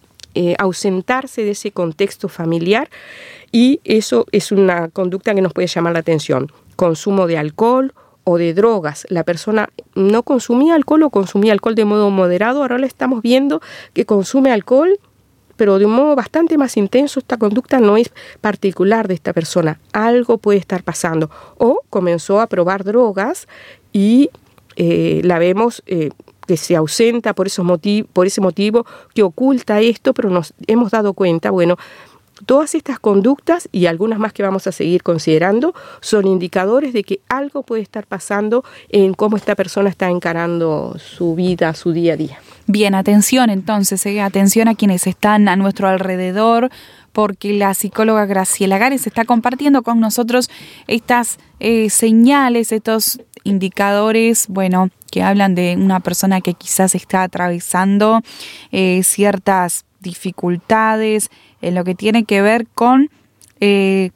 ausentarse 0.59 1.43
de 1.43 1.51
ese 1.51 1.71
contexto 1.71 2.29
familiar 2.29 2.91
y 3.51 3.79
eso 3.83 4.27
es 4.31 4.51
una 4.51 4.87
conducta 4.89 5.33
que 5.33 5.41
nos 5.41 5.51
puede 5.51 5.67
llamar 5.67 5.93
la 5.93 5.99
atención 5.99 6.51
consumo 6.77 7.27
de 7.27 7.37
alcohol 7.37 7.93
o 8.23 8.37
de 8.37 8.53
drogas. 8.53 9.05
La 9.09 9.23
persona 9.23 9.69
no 9.95 10.23
consumía 10.23 10.75
alcohol 10.75 11.03
o 11.03 11.09
consumía 11.09 11.51
alcohol 11.51 11.75
de 11.75 11.85
modo 11.85 12.09
moderado. 12.09 12.61
Ahora 12.61 12.77
le 12.77 12.87
estamos 12.87 13.21
viendo 13.21 13.61
que 13.93 14.05
consume 14.05 14.51
alcohol, 14.51 14.99
pero 15.57 15.79
de 15.79 15.85
un 15.85 15.93
modo 15.93 16.15
bastante 16.15 16.57
más 16.57 16.77
intenso. 16.77 17.19
Esta 17.19 17.37
conducta 17.37 17.79
no 17.79 17.97
es 17.97 18.11
particular 18.39 19.07
de 19.07 19.15
esta 19.15 19.33
persona. 19.33 19.79
Algo 19.91 20.37
puede 20.37 20.59
estar 20.59 20.83
pasando. 20.83 21.29
O 21.57 21.81
comenzó 21.89 22.39
a 22.39 22.47
probar 22.47 22.83
drogas 22.83 23.47
y 23.91 24.29
eh, 24.75 25.21
la 25.23 25.39
vemos 25.39 25.81
eh, 25.87 26.11
que 26.47 26.57
se 26.57 26.75
ausenta 26.75 27.33
por, 27.33 27.47
esos 27.47 27.65
por 28.13 28.27
ese 28.27 28.41
motivo, 28.41 28.85
que 29.13 29.23
oculta 29.23 29.81
esto, 29.81 30.13
pero 30.13 30.29
nos 30.29 30.53
hemos 30.67 30.91
dado 30.91 31.13
cuenta, 31.13 31.51
bueno, 31.51 31.77
Todas 32.45 32.75
estas 32.75 32.99
conductas 32.99 33.69
y 33.71 33.85
algunas 33.87 34.19
más 34.19 34.33
que 34.33 34.43
vamos 34.43 34.67
a 34.67 34.71
seguir 34.71 35.03
considerando 35.03 35.73
son 36.01 36.27
indicadores 36.27 36.93
de 36.93 37.03
que 37.03 37.19
algo 37.29 37.63
puede 37.63 37.81
estar 37.81 38.05
pasando 38.05 38.63
en 38.89 39.13
cómo 39.13 39.37
esta 39.37 39.55
persona 39.55 39.89
está 39.89 40.09
encarando 40.09 40.97
su 40.99 41.35
vida, 41.35 41.73
su 41.73 41.91
día 41.91 42.13
a 42.13 42.17
día. 42.17 42.39
Bien, 42.67 42.95
atención 42.95 43.49
entonces, 43.49 44.05
eh, 44.05 44.21
atención 44.21 44.67
a 44.67 44.75
quienes 44.75 45.07
están 45.07 45.47
a 45.47 45.55
nuestro 45.55 45.87
alrededor, 45.87 46.69
porque 47.13 47.53
la 47.53 47.73
psicóloga 47.73 48.25
Graciela 48.25 48.77
Gares 48.77 49.07
está 49.07 49.25
compartiendo 49.25 49.81
con 49.81 49.99
nosotros 49.99 50.49
estas 50.87 51.39
eh, 51.59 51.89
señales, 51.89 52.71
estos 52.71 53.21
indicadores, 53.43 54.47
bueno, 54.49 54.89
que 55.09 55.23
hablan 55.23 55.55
de 55.55 55.75
una 55.77 55.99
persona 56.01 56.41
que 56.41 56.53
quizás 56.53 56.93
está 56.93 57.23
atravesando 57.23 58.21
eh, 58.71 59.01
ciertas 59.03 59.85
dificultades, 59.99 61.29
en 61.61 61.75
lo 61.75 61.83
que 61.83 61.95
tiene 61.95 62.23
que 62.25 62.41
ver 62.41 62.67
con 62.73 63.09
eh, 63.59 64.11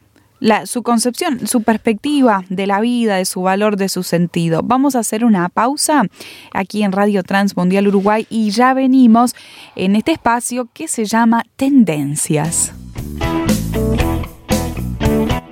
su 0.65 0.81
concepción, 0.81 1.47
su 1.47 1.61
perspectiva 1.61 2.43
de 2.49 2.65
la 2.67 2.81
vida, 2.81 3.17
de 3.17 3.25
su 3.25 3.43
valor, 3.43 3.77
de 3.77 3.89
su 3.89 4.03
sentido. 4.03 4.61
Vamos 4.63 4.95
a 4.95 4.99
hacer 4.99 5.23
una 5.23 5.49
pausa 5.49 6.03
aquí 6.51 6.83
en 6.83 6.91
Radio 6.91 7.23
Transmundial 7.23 7.87
Uruguay 7.87 8.25
y 8.29 8.49
ya 8.49 8.73
venimos 8.73 9.35
en 9.75 9.95
este 9.95 10.13
espacio 10.13 10.67
que 10.73 10.87
se 10.87 11.05
llama 11.05 11.45
Tendencias. 11.55 12.73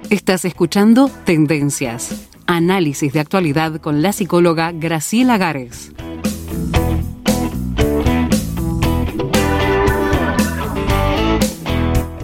Estás 0.10 0.44
escuchando 0.44 1.10
Tendencias, 1.24 2.30
análisis 2.48 3.14
de 3.14 3.20
actualidad 3.20 3.80
con 3.80 4.02
la 4.02 4.12
psicóloga 4.12 4.72
Graciela 4.72 5.38
Gares. 5.38 5.92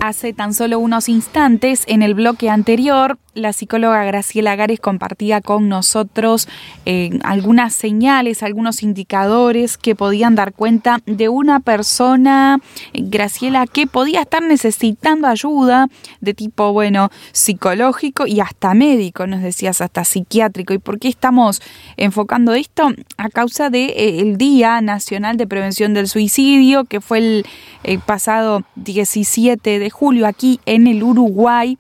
Hace 0.06 0.34
tan 0.34 0.54
solo 0.54 0.78
unos 0.78 1.10
instantes, 1.10 1.84
en 1.88 2.04
el 2.04 2.14
bloque 2.14 2.52
anterior, 2.52 3.18
la 3.36 3.54
psicóloga 3.54 4.04
Graciela 4.06 4.56
Gares 4.56 4.80
compartía 4.80 5.42
con 5.42 5.70
nosotros 5.70 6.48
eh, 6.86 7.20
algunas 7.24 7.76
señales, 7.76 8.42
algunos 8.42 8.82
indicadores 8.82 9.78
que 9.78 9.94
podían 9.94 10.36
dar 10.36 10.54
cuenta 10.54 11.02
de 11.06 11.30
una 11.30 11.60
persona, 11.60 12.60
Graciela, 12.94 13.68
que 13.68 13.88
podía 13.88 14.22
estar 14.22 14.42
necesitando 14.42 15.28
ayuda 15.28 15.88
de 16.22 16.34
tipo, 16.34 16.72
bueno, 16.72 17.12
psicológico 17.34 18.26
y 18.26 18.40
hasta 18.40 18.74
médico, 18.74 19.28
nos 19.28 19.42
decías, 19.42 19.82
hasta 19.82 20.06
psiquiátrico. 20.06 20.74
¿Y 20.74 20.80
por 20.80 20.98
qué 20.98 21.10
estamos 21.10 21.62
enfocando 21.98 22.54
esto? 22.54 22.90
A 23.18 23.30
causa 23.30 23.70
del 23.70 23.88
de, 23.88 23.94
eh, 23.98 24.36
Día 24.38 24.80
Nacional 24.82 25.36
de 25.36 25.46
Prevención 25.46 25.94
del 25.94 26.08
Suicidio, 26.08 26.86
que 26.86 27.02
fue 27.02 27.44
el 27.84 28.00
pasado 28.00 28.64
17 28.76 29.80
de 29.80 29.90
julio 29.90 30.26
aquí 30.26 30.60
en 30.66 30.88
el 30.88 31.04
Uruguay 31.04 31.78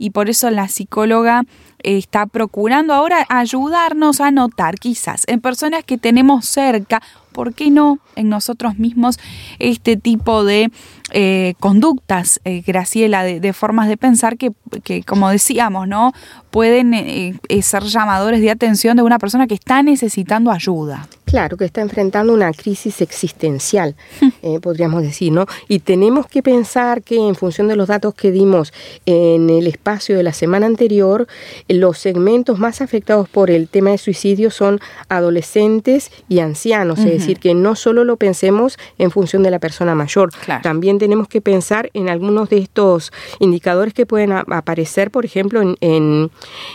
y 0.00 0.10
por 0.10 0.30
eso 0.30 0.50
la 0.50 0.66
psicóloga 0.66 1.44
eh, 1.82 1.98
está 1.98 2.26
procurando 2.26 2.94
ahora 2.94 3.26
ayudarnos 3.28 4.20
a 4.22 4.30
notar 4.30 4.76
quizás 4.76 5.24
en 5.28 5.42
personas 5.42 5.84
que 5.84 5.98
tenemos 5.98 6.46
cerca, 6.46 7.02
¿por 7.32 7.52
qué 7.54 7.70
no 7.70 7.98
en 8.16 8.30
nosotros 8.30 8.78
mismos 8.78 9.18
este 9.58 9.98
tipo 9.98 10.42
de 10.42 10.72
eh, 11.12 11.54
conductas, 11.60 12.40
eh, 12.44 12.62
Graciela, 12.66 13.24
de, 13.24 13.52
formas 13.52 13.88
de 13.88 13.98
pensar 13.98 14.38
que, 14.38 14.52
que, 14.82 15.02
como 15.02 15.28
decíamos, 15.28 15.86
¿no? 15.86 16.12
pueden 16.50 17.38
ser 17.62 17.82
llamadores 17.82 18.40
de 18.40 18.50
atención 18.50 18.96
de 18.96 19.02
una 19.02 19.18
persona 19.18 19.46
que 19.46 19.54
está 19.54 19.82
necesitando 19.82 20.50
ayuda? 20.50 21.08
Claro, 21.30 21.56
que 21.56 21.64
está 21.64 21.80
enfrentando 21.80 22.32
una 22.32 22.52
crisis 22.52 23.00
existencial, 23.00 23.94
eh, 24.42 24.58
podríamos 24.60 25.02
decir, 25.02 25.30
¿no? 25.30 25.46
Y 25.68 25.78
tenemos 25.78 26.26
que 26.26 26.42
pensar 26.42 27.02
que 27.02 27.16
en 27.16 27.36
función 27.36 27.68
de 27.68 27.76
los 27.76 27.86
datos 27.86 28.14
que 28.14 28.32
dimos 28.32 28.72
en 29.06 29.48
el 29.48 29.68
espacio 29.68 30.16
de 30.16 30.24
la 30.24 30.32
semana 30.32 30.66
anterior, 30.66 31.28
los 31.68 31.98
segmentos 31.98 32.58
más 32.58 32.80
afectados 32.80 33.28
por 33.28 33.48
el 33.48 33.68
tema 33.68 33.90
de 33.90 33.98
suicidio 33.98 34.50
son 34.50 34.80
adolescentes 35.08 36.10
y 36.28 36.40
ancianos, 36.40 36.98
es 36.98 37.12
decir, 37.20 37.38
que 37.38 37.54
no 37.54 37.76
solo 37.76 38.02
lo 38.02 38.16
pensemos 38.16 38.76
en 38.98 39.12
función 39.12 39.44
de 39.44 39.52
la 39.52 39.60
persona 39.60 39.94
mayor, 39.94 40.30
también 40.64 40.98
tenemos 40.98 41.28
que 41.28 41.40
pensar 41.40 41.90
en 41.94 42.08
algunos 42.08 42.48
de 42.48 42.58
estos 42.58 43.12
indicadores 43.38 43.94
que 43.94 44.04
pueden 44.04 44.32
aparecer, 44.32 45.12
por 45.12 45.24
ejemplo, 45.24 45.62
en, 45.62 46.30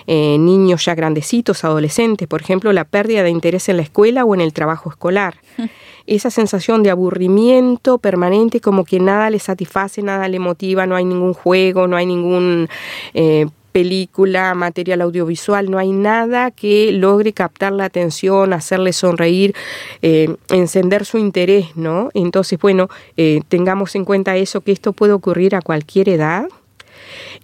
en 0.08 0.46
niños 0.46 0.86
ya 0.86 0.96
grandecitos, 0.96 1.66
adolescentes, 1.66 2.30
por 2.30 2.42
ejemplo, 2.42 2.72
la 2.72 2.86
pérdida 2.86 3.22
de 3.24 3.32
interés 3.32 3.68
en 3.68 3.78
la 3.78 3.84
escuela 3.84 4.24
o 4.24 4.34
en 4.34 4.45
el 4.45 4.45
trabajo 4.54 4.90
escolar. 4.90 5.36
Esa 6.08 6.30
sensación 6.30 6.84
de 6.84 6.92
aburrimiento 6.92 7.98
permanente, 7.98 8.62
como 8.62 8.86
que 8.86 9.00
nada 9.00 9.30
le 9.30 9.40
satisface, 9.40 10.02
nada 10.04 10.28
le 10.28 10.40
motiva, 10.40 10.86
no 10.86 10.96
hay 10.96 11.06
ningún 11.06 11.34
juego, 11.34 11.88
no 11.88 11.98
hay 11.98 12.06
ningún... 12.06 12.70
Eh, 13.14 13.48
película, 13.76 14.54
material 14.54 15.02
audiovisual, 15.02 15.70
no 15.70 15.78
hay 15.78 15.92
nada 15.92 16.50
que 16.50 16.94
logre 16.94 17.34
captar 17.34 17.74
la 17.74 17.84
atención, 17.84 18.54
hacerle 18.54 18.94
sonreír, 18.94 19.54
eh, 20.02 20.34
encender 20.48 21.04
su 21.04 21.18
interés, 21.18 21.76
¿no? 21.76 22.10
Entonces, 22.14 22.58
bueno, 22.58 22.88
eh, 23.18 23.42
tengamos 23.50 23.94
en 23.96 24.06
cuenta 24.06 24.38
eso, 24.38 24.62
que 24.62 24.72
esto 24.72 24.94
puede 24.94 25.12
ocurrir 25.12 25.56
a 25.56 25.62
cualquier 25.62 26.08
edad, 26.08 26.48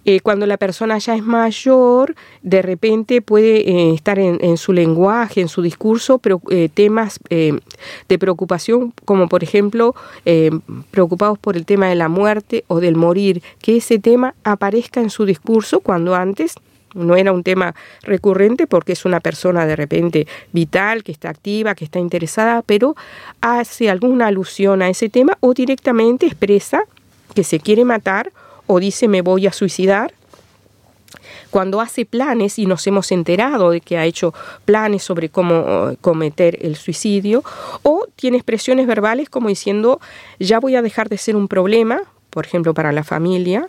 eh, 0.04 0.20
cuando 0.20 0.46
la 0.46 0.56
persona 0.56 0.98
ya 0.98 1.14
es 1.14 1.22
mayor, 1.22 2.14
de 2.42 2.62
repente 2.62 3.22
puede 3.22 3.68
eh, 3.68 3.94
estar 3.94 4.18
en, 4.18 4.56
su 4.56 4.72
lenguaje, 4.72 5.40
en 5.40 5.48
su 5.48 5.62
discurso, 5.62 6.18
pero 6.18 6.40
eh, 6.50 6.68
temas 6.72 7.18
de 7.30 8.18
preocupación, 8.18 8.92
como 9.04 9.28
por 9.28 9.42
ejemplo, 9.42 9.94
preocupados 10.90 11.38
por 11.38 11.56
el 11.56 11.64
tema 11.64 11.88
de 11.88 11.94
la 11.94 12.08
muerte 12.08 12.64
o 12.68 12.80
del 12.80 12.96
morir, 12.96 13.42
que 13.60 13.76
ese 13.76 13.98
tema 13.98 14.34
aparezca 14.44 15.00
en 15.00 15.10
su 15.10 15.24
discurso 15.24 15.80
cuando 15.80 16.14
antes 16.14 16.54
no 16.94 17.16
era 17.16 17.32
un 17.32 17.42
tema 17.42 17.74
recurrente 18.02 18.66
porque 18.66 18.92
es 18.92 19.04
una 19.04 19.20
persona 19.20 19.66
de 19.66 19.76
repente 19.76 20.26
vital, 20.52 21.02
que 21.02 21.12
está 21.12 21.30
activa, 21.30 21.74
que 21.74 21.84
está 21.84 21.98
interesada, 21.98 22.62
pero 22.62 22.96
hace 23.40 23.90
alguna 23.90 24.26
alusión 24.26 24.82
a 24.82 24.88
ese 24.88 25.08
tema 25.08 25.36
o 25.40 25.54
directamente 25.54 26.26
expresa 26.26 26.84
que 27.34 27.44
se 27.44 27.60
quiere 27.60 27.84
matar 27.84 28.32
o 28.72 28.80
dice 28.80 29.08
me 29.08 29.22
voy 29.22 29.46
a 29.46 29.52
suicidar, 29.52 30.14
cuando 31.50 31.82
hace 31.82 32.06
planes 32.06 32.58
y 32.58 32.64
nos 32.64 32.86
hemos 32.86 33.12
enterado 33.12 33.70
de 33.70 33.82
que 33.82 33.98
ha 33.98 34.06
hecho 34.06 34.32
planes 34.64 35.02
sobre 35.02 35.28
cómo 35.28 35.90
eh, 35.90 35.96
cometer 36.00 36.58
el 36.62 36.76
suicidio, 36.76 37.44
o 37.82 38.06
tiene 38.16 38.38
expresiones 38.38 38.86
verbales 38.86 39.28
como 39.28 39.48
diciendo 39.48 40.00
ya 40.38 40.58
voy 40.58 40.76
a 40.76 40.82
dejar 40.82 41.10
de 41.10 41.18
ser 41.18 41.36
un 41.36 41.48
problema, 41.48 42.00
por 42.30 42.46
ejemplo, 42.46 42.72
para 42.72 42.92
la 42.92 43.04
familia, 43.04 43.66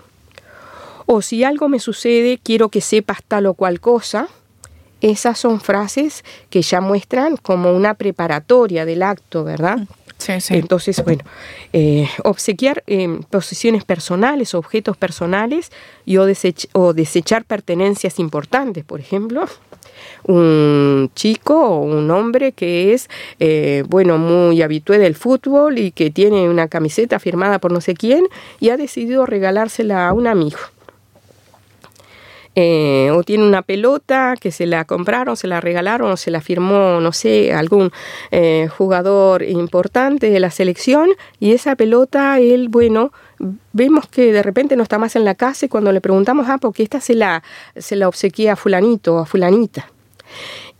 o 1.06 1.22
si 1.22 1.44
algo 1.44 1.68
me 1.68 1.80
sucede, 1.80 2.40
quiero 2.42 2.70
que 2.70 2.80
sepas 2.80 3.22
tal 3.28 3.46
o 3.48 3.54
cual 3.54 3.82
cosa. 3.82 4.30
Esas 5.02 5.38
son 5.38 5.60
frases 5.60 6.24
que 6.50 6.62
ya 6.62 6.80
muestran 6.80 7.36
como 7.36 7.74
una 7.74 7.96
preparatoria 7.96 8.86
del 8.86 9.04
acto, 9.04 9.44
¿verdad? 9.44 9.80
Entonces, 10.50 11.04
bueno, 11.04 11.24
eh, 11.74 12.08
obsequiar 12.24 12.84
eh, 12.88 13.20
posesiones 13.30 13.84
personales, 13.84 14.54
objetos 14.54 14.98
personales 14.98 15.72
y 16.06 16.18
o, 16.18 16.26
o 16.74 16.94
desechar 16.94 17.46
pertenencias 17.46 18.20
importantes, 18.20 18.84
por 18.84 19.00
ejemplo, 19.00 19.46
un 20.24 21.12
chico 21.16 21.60
o 21.60 21.80
un 21.80 22.10
hombre 22.12 22.52
que 22.52 22.94
es, 22.94 23.10
eh, 23.40 23.84
bueno, 23.88 24.18
muy 24.18 24.62
habitué 24.62 24.98
del 25.00 25.16
fútbol 25.16 25.78
y 25.78 25.92
que 25.92 26.12
tiene 26.12 26.50
una 26.50 26.68
camiseta 26.68 27.20
firmada 27.20 27.60
por 27.60 27.72
no 27.72 27.82
sé 27.82 27.94
quién 27.94 28.26
y 28.60 28.70
ha 28.70 28.78
decidido 28.78 29.26
regalársela 29.26 30.08
a 30.08 30.14
un 30.14 30.28
amigo. 30.28 30.58
Eh, 32.56 33.10
o 33.12 33.24
tiene 33.24 33.44
una 33.44 33.64
pelota 33.64 34.36
que 34.40 34.52
se 34.52 34.68
la 34.68 34.86
compraron, 34.86 35.36
se 35.36 35.48
la 35.48 35.60
regalaron 35.60 36.12
o 36.12 36.18
se 36.18 36.30
la 36.30 36.40
firmó, 36.40 37.00
no 37.00 37.12
sé, 37.12 37.52
algún 37.54 37.92
eh, 38.32 38.68
jugador 38.78 39.42
importante 39.42 40.30
de 40.30 40.40
la 40.40 40.52
selección 40.52 41.10
y 41.40 41.54
esa 41.54 41.76
pelota, 41.76 42.40
él, 42.40 42.70
bueno, 42.70 43.12
vemos 43.72 44.08
que 44.08 44.32
de 44.32 44.44
repente 44.44 44.76
no 44.76 44.84
está 44.84 45.00
más 45.00 45.16
en 45.16 45.26
la 45.26 45.36
casa 45.36 45.66
y 45.66 45.70
cuando 45.70 45.92
le 45.92 46.02
preguntamos, 46.02 46.48
ah, 46.48 46.60
porque 46.60 46.84
esta 46.84 47.02
se 47.02 47.16
la, 47.16 47.44
se 47.76 47.96
la 47.96 48.08
obsequia 48.08 48.54
a 48.54 48.56
fulanito 48.56 49.16
o 49.16 49.20
a 49.20 49.26
fulanita 49.26 49.93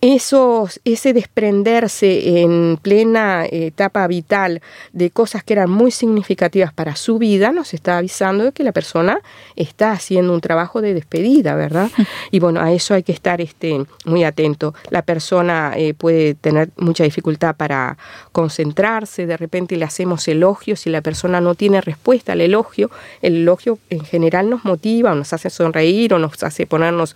ese 0.06 1.14
desprenderse 1.14 2.42
en 2.42 2.78
plena 2.82 3.46
etapa 3.50 4.06
vital 4.08 4.62
de 4.92 5.12
cosas 5.12 5.46
que 5.46 5.54
eran 5.54 5.70
muy 5.70 5.92
significativas 5.92 6.74
para 6.74 6.98
su 6.98 7.18
vida 7.20 7.54
nos 7.54 7.74
está 7.74 8.00
avisando 8.00 8.44
de 8.44 8.52
que 8.52 8.64
la 8.64 8.74
persona 8.74 9.20
está 9.56 9.92
haciendo 9.92 10.34
un 10.34 10.42
trabajo 10.42 10.82
de 10.82 10.94
despedida, 10.94 11.56
¿verdad? 11.56 11.90
Y 12.32 12.40
bueno, 12.40 12.60
a 12.60 12.72
eso 12.72 12.94
hay 12.94 13.04
que 13.04 13.12
estar 13.12 13.40
este, 13.42 13.86
muy 14.06 14.24
atento. 14.24 14.74
La 14.90 15.04
persona 15.04 15.74
eh, 15.78 15.94
puede 15.94 16.34
tener 16.34 16.70
mucha 16.78 17.04
dificultad 17.04 17.56
para 17.56 17.98
concentrarse, 18.32 19.26
de 19.26 19.38
repente 19.38 19.78
le 19.78 19.86
hacemos 19.86 20.28
elogios 20.28 20.86
y 20.86 20.90
la 20.90 21.02
persona 21.02 21.40
no 21.40 21.56
tiene 21.56 21.80
respuesta 21.80 22.34
al 22.34 22.42
elogio. 22.42 22.90
El 23.22 23.38
elogio 23.38 23.80
en 23.90 24.04
general 24.04 24.50
nos 24.50 24.66
motiva, 24.66 25.12
o 25.12 25.16
nos 25.16 25.32
hace 25.32 25.50
sonreír 25.50 26.14
o 26.14 26.20
nos 26.20 26.44
hace 26.44 26.66
ponernos 26.66 27.16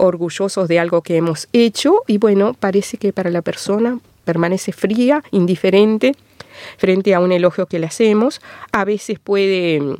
orgullosos 0.00 0.68
de 0.68 0.78
algo 0.78 1.02
que 1.02 1.16
hemos 1.16 1.48
hecho 1.52 2.02
y 2.06 2.18
bueno, 2.18 2.54
parece 2.54 2.96
que 2.96 3.12
para 3.12 3.30
la 3.30 3.42
persona 3.42 3.98
permanece 4.24 4.72
fría, 4.72 5.22
indiferente 5.30 6.14
frente 6.76 7.14
a 7.14 7.20
un 7.20 7.32
elogio 7.32 7.66
que 7.66 7.78
le 7.78 7.86
hacemos. 7.86 8.40
A 8.72 8.84
veces 8.84 9.18
puede 9.18 9.80
mm, 9.80 9.94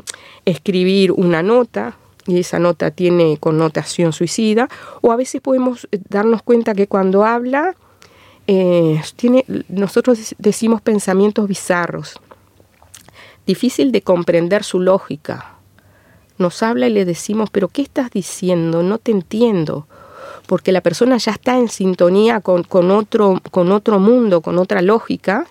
escribir 0.44 1.12
una 1.12 1.42
nota 1.42 1.96
y 2.26 2.40
esa 2.40 2.58
nota 2.58 2.90
tiene 2.90 3.38
connotación 3.38 4.12
suicida. 4.12 4.68
O 5.00 5.12
a 5.12 5.16
veces 5.16 5.40
podemos 5.40 5.88
eh, 5.90 5.98
darnos 6.08 6.42
cuenta 6.42 6.74
que 6.74 6.86
cuando 6.86 7.24
habla 7.24 7.74
eh, 8.46 9.00
tiene, 9.16 9.44
nosotros 9.68 10.34
decimos 10.38 10.80
pensamientos 10.80 11.46
bizarros, 11.48 12.20
difícil 13.46 13.92
de 13.92 14.02
comprender 14.02 14.64
su 14.64 14.80
lógica 14.80 15.59
nos 16.40 16.62
habla 16.62 16.88
y 16.88 16.90
le 16.90 17.04
decimos, 17.04 17.50
pero 17.50 17.68
¿qué 17.68 17.82
estás 17.82 18.10
diciendo? 18.10 18.82
No 18.82 18.98
te 18.98 19.12
entiendo. 19.12 19.86
Porque 20.46 20.72
la 20.72 20.80
persona 20.80 21.16
ya 21.18 21.32
está 21.32 21.58
en 21.58 21.68
sintonía 21.68 22.40
con, 22.40 22.64
otro, 22.90 23.40
con 23.50 23.70
otro 23.70 23.98
mundo, 24.00 24.40
con 24.40 24.58
otra 24.58 24.82
lógica, 24.82 25.46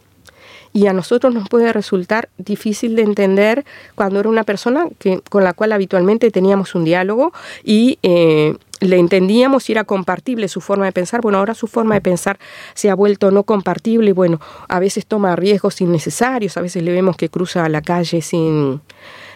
y 0.74 0.88
a 0.88 0.94
nosotros 0.94 1.34
nos 1.34 1.50
puede 1.50 1.74
resultar 1.74 2.30
difícil 2.38 2.96
de 2.96 3.02
entender 3.02 3.66
cuando 3.96 4.20
era 4.20 4.30
una 4.30 4.44
persona 4.44 4.88
que, 5.00 5.22
con 5.30 5.44
la 5.44 5.54
cual 5.54 5.72
habitualmente 5.72 6.30
teníamos 6.32 6.76
un 6.76 6.84
diálogo 6.84 7.34
y 7.64 7.98
eh, 8.04 8.56
le 8.80 8.98
entendíamos 8.98 9.70
y 9.70 9.74
era 9.74 9.84
compartible 9.84 10.48
su 10.48 10.62
forma 10.62 10.86
de 10.86 10.92
pensar. 10.92 11.22
Bueno, 11.22 11.40
ahora 11.40 11.54
su 11.54 11.68
forma 11.68 11.96
de 11.96 12.02
pensar 12.02 12.40
se 12.76 12.90
ha 12.90 12.96
vuelto 12.96 13.32
no 13.32 13.44
compartible 13.44 14.12
y 14.12 14.14
bueno, 14.14 14.40
a 14.68 14.80
veces 14.80 15.06
toma 15.06 15.36
riesgos 15.36 15.82
innecesarios, 15.82 16.56
a 16.58 16.62
veces 16.62 16.84
le 16.84 16.92
vemos 16.92 17.18
que 17.18 17.30
cruza 17.30 17.68
la 17.68 17.82
calle 17.82 18.22
sin 18.22 18.82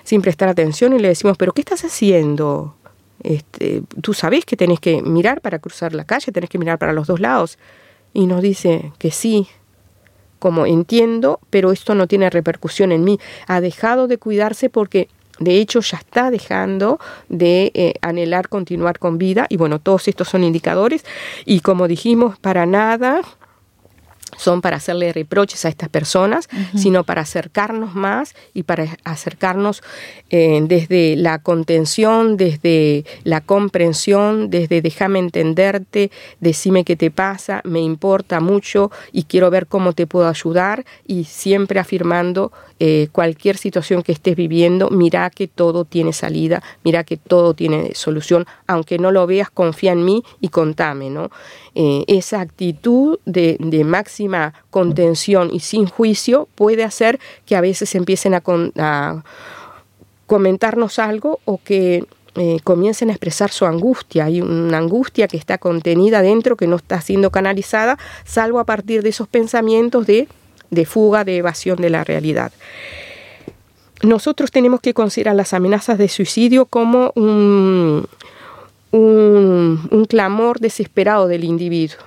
sin 0.04 0.22
prestar 0.22 0.50
atención 0.50 0.94
y 0.94 1.00
le 1.00 1.08
decimos, 1.08 1.38
pero 1.38 1.54
¿qué 1.54 1.62
estás 1.62 1.84
haciendo? 1.84 2.76
Este, 3.22 3.84
tú 4.02 4.14
sabes 4.14 4.46
que 4.46 4.58
tenés 4.58 4.80
que 4.80 5.02
mirar 5.02 5.42
para 5.42 5.60
cruzar 5.60 5.94
la 5.94 6.04
calle, 6.04 6.32
tenés 6.32 6.50
que 6.50 6.58
mirar 6.58 6.78
para 6.78 6.94
los 6.94 7.08
dos 7.08 7.20
lados. 7.20 7.58
Y 8.14 8.28
nos 8.28 8.42
dice 8.42 8.92
que 9.00 9.12
sí, 9.12 9.48
como 10.40 10.66
entiendo, 10.66 11.40
pero 11.50 11.72
esto 11.72 11.96
no 11.96 12.08
tiene 12.08 12.30
repercusión 12.30 12.92
en 12.92 13.04
mí. 13.04 13.20
Ha 13.48 13.62
dejado 13.62 14.08
de 14.08 14.18
cuidarse 14.18 14.70
porque 14.70 15.08
de 15.40 15.58
hecho 15.58 15.80
ya 15.80 15.98
está 15.98 16.30
dejando 16.30 17.00
de 17.30 17.72
eh, 17.74 17.94
anhelar 18.02 18.50
continuar 18.50 19.00
con 19.00 19.18
vida. 19.18 19.46
Y 19.50 19.58
bueno, 19.58 19.80
todos 19.80 20.08
estos 20.08 20.28
son 20.28 20.44
indicadores. 20.44 21.06
Y 21.46 21.62
como 21.62 21.88
dijimos, 21.88 22.38
para 22.40 22.66
nada 22.66 23.22
son 24.44 24.62
para 24.62 24.78
hacerle 24.78 25.14
reproches 25.14 25.64
a 25.64 25.70
estas 25.70 25.90
personas, 25.90 26.50
sino 26.76 27.06
para 27.06 27.22
acercarnos 27.22 27.96
más 27.96 28.36
y 28.54 28.64
para 28.64 28.98
acercarnos 29.06 29.82
eh, 30.30 30.60
desde 30.64 31.16
la 31.16 31.40
contención, 31.40 32.36
desde 32.36 33.06
la 33.24 33.40
comprensión, 33.40 34.50
desde 34.50 34.82
déjame 34.82 35.20
entenderte, 35.20 36.12
decime 36.42 36.84
qué 36.84 36.98
te 36.98 37.10
pasa, 37.10 37.62
me 37.64 37.80
importa 37.80 38.42
mucho 38.42 38.92
y 39.14 39.24
quiero 39.24 39.50
ver 39.50 39.68
cómo 39.68 39.94
te 39.94 40.08
puedo 40.08 40.28
ayudar 40.28 40.84
y 41.08 41.24
siempre 41.24 41.80
afirmando 41.80 42.52
eh, 42.80 43.08
cualquier 43.14 43.56
situación 43.56 44.04
que 44.04 44.12
estés 44.12 44.36
viviendo, 44.36 44.90
mira 44.90 45.30
que 45.30 45.48
todo 45.48 45.86
tiene 45.86 46.12
salida, 46.12 46.62
mira 46.84 47.06
que 47.06 47.16
todo 47.16 47.54
tiene 47.54 47.92
solución, 47.96 48.46
aunque 48.68 48.98
no 48.98 49.12
lo 49.12 49.26
veas, 49.26 49.50
confía 49.50 49.94
en 49.94 50.04
mí 50.04 50.24
y 50.42 50.50
contame, 50.50 51.10
¿no? 51.10 51.30
Eh, 51.76 52.04
esa 52.08 52.42
actitud 52.42 53.20
de, 53.26 53.58
máxima 53.86 54.33
contención 54.70 55.50
y 55.52 55.60
sin 55.60 55.88
juicio 55.88 56.48
puede 56.56 56.84
hacer 56.84 57.20
que 57.46 57.56
a 57.56 57.62
veces 57.62 57.96
empiecen 57.96 58.34
a, 58.34 59.24
comentarnos 60.26 61.00
algo 61.00 61.40
o 61.46 61.60
que 61.64 62.06
eh, 62.36 62.60
comiencen 62.64 63.10
a 63.10 63.14
expresar 63.14 63.52
su 63.52 63.66
angustia. 63.66 64.26
Hay 64.26 64.42
una 64.42 64.78
angustia 64.78 65.28
que 65.28 65.38
está 65.38 65.58
contenida 65.58 66.22
dentro, 66.22 66.56
que 66.56 66.68
no 66.68 66.78
está 66.78 67.02
siendo 67.02 67.30
canalizada, 67.30 68.00
salvo 68.26 68.60
a 68.60 68.64
partir 68.64 69.04
de 69.04 69.10
esos 69.10 69.28
pensamientos 69.28 70.08
de, 70.08 70.28
de 70.72 70.86
fuga, 70.86 71.24
de 71.24 71.38
evasión 71.38 71.78
de 71.78 71.90
la 71.90 72.04
realidad. 72.04 72.52
Nosotros 74.02 74.52
tenemos 74.52 74.82
que 74.82 74.94
considerar 74.94 75.36
las 75.36 75.54
amenazas 75.54 75.98
de 75.98 76.10
suicidio 76.10 76.66
como 76.66 77.12
un, 77.16 78.08
un, 78.94 80.06
clamor 80.08 80.60
desesperado 80.60 81.28
del 81.28 81.44
individuo. 81.44 82.00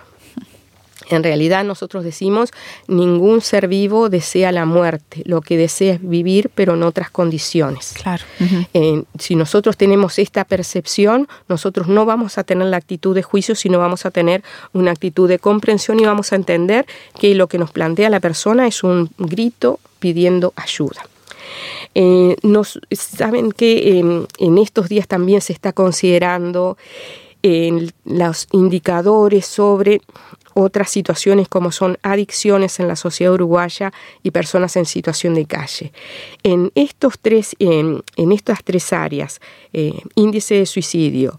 En 1.08 1.22
realidad 1.22 1.64
nosotros 1.64 2.04
decimos, 2.04 2.50
ningún 2.88 3.40
ser 3.40 3.68
vivo 3.68 4.08
desea 4.08 4.52
la 4.52 4.64
muerte, 4.64 5.22
lo 5.24 5.40
que 5.40 5.56
desea 5.56 5.94
es 5.94 6.00
vivir, 6.08 6.50
pero 6.54 6.74
en 6.74 6.82
otras 6.82 7.10
condiciones. 7.10 7.94
Claro. 8.02 8.24
si 9.18 9.34
nosotros 9.36 9.76
tenemos 9.76 10.18
esta 10.18 10.44
percepción, 10.44 11.28
nosotros 11.48 11.88
no 11.88 12.04
vamos 12.04 12.38
a 12.38 12.44
tener 12.44 12.66
la 12.66 12.76
actitud 12.76 13.14
de 13.14 13.22
juicio, 13.22 13.54
sino 13.54 13.78
vamos 13.78 14.06
a 14.06 14.10
tener 14.10 14.42
una 14.72 14.90
actitud 14.90 15.28
de 15.28 15.38
comprensión 15.38 16.00
y 16.00 16.04
vamos 16.04 16.32
a 16.32 16.36
entender 16.36 16.86
que 17.18 17.34
lo 17.34 17.46
que 17.46 17.58
nos 17.58 17.70
plantea 17.70 18.10
la 18.10 18.20
persona 18.20 18.66
es 18.66 18.82
un 18.82 19.10
grito 19.18 19.80
pidiendo 19.98 20.52
ayuda. 20.56 21.06
Eh, 21.94 22.36
nos, 22.42 22.78
saben 22.90 23.52
que 23.52 23.98
en 24.38 24.58
estos 24.58 24.88
días 24.88 25.06
también 25.08 25.40
se 25.40 25.52
está 25.52 25.72
considerando 25.72 26.76
los 28.04 28.48
indicadores 28.52 29.46
sobre 29.46 30.00
otras 30.54 30.90
situaciones 30.90 31.48
como 31.48 31.70
son 31.70 31.98
adicciones 32.02 32.80
en 32.80 32.88
la 32.88 32.96
sociedad 32.96 33.34
uruguaya 33.34 33.92
y 34.22 34.30
personas 34.30 34.76
en 34.76 34.86
situación 34.86 35.34
de 35.34 35.44
calle. 35.44 35.92
En, 36.42 36.72
estos 36.74 37.18
tres, 37.20 37.54
en, 37.58 38.02
estas 38.16 38.64
tres 38.64 38.92
áreas, 38.92 39.40
eh, 39.72 40.00
índice 40.14 40.54
de 40.54 40.66
suicidio, 40.66 41.38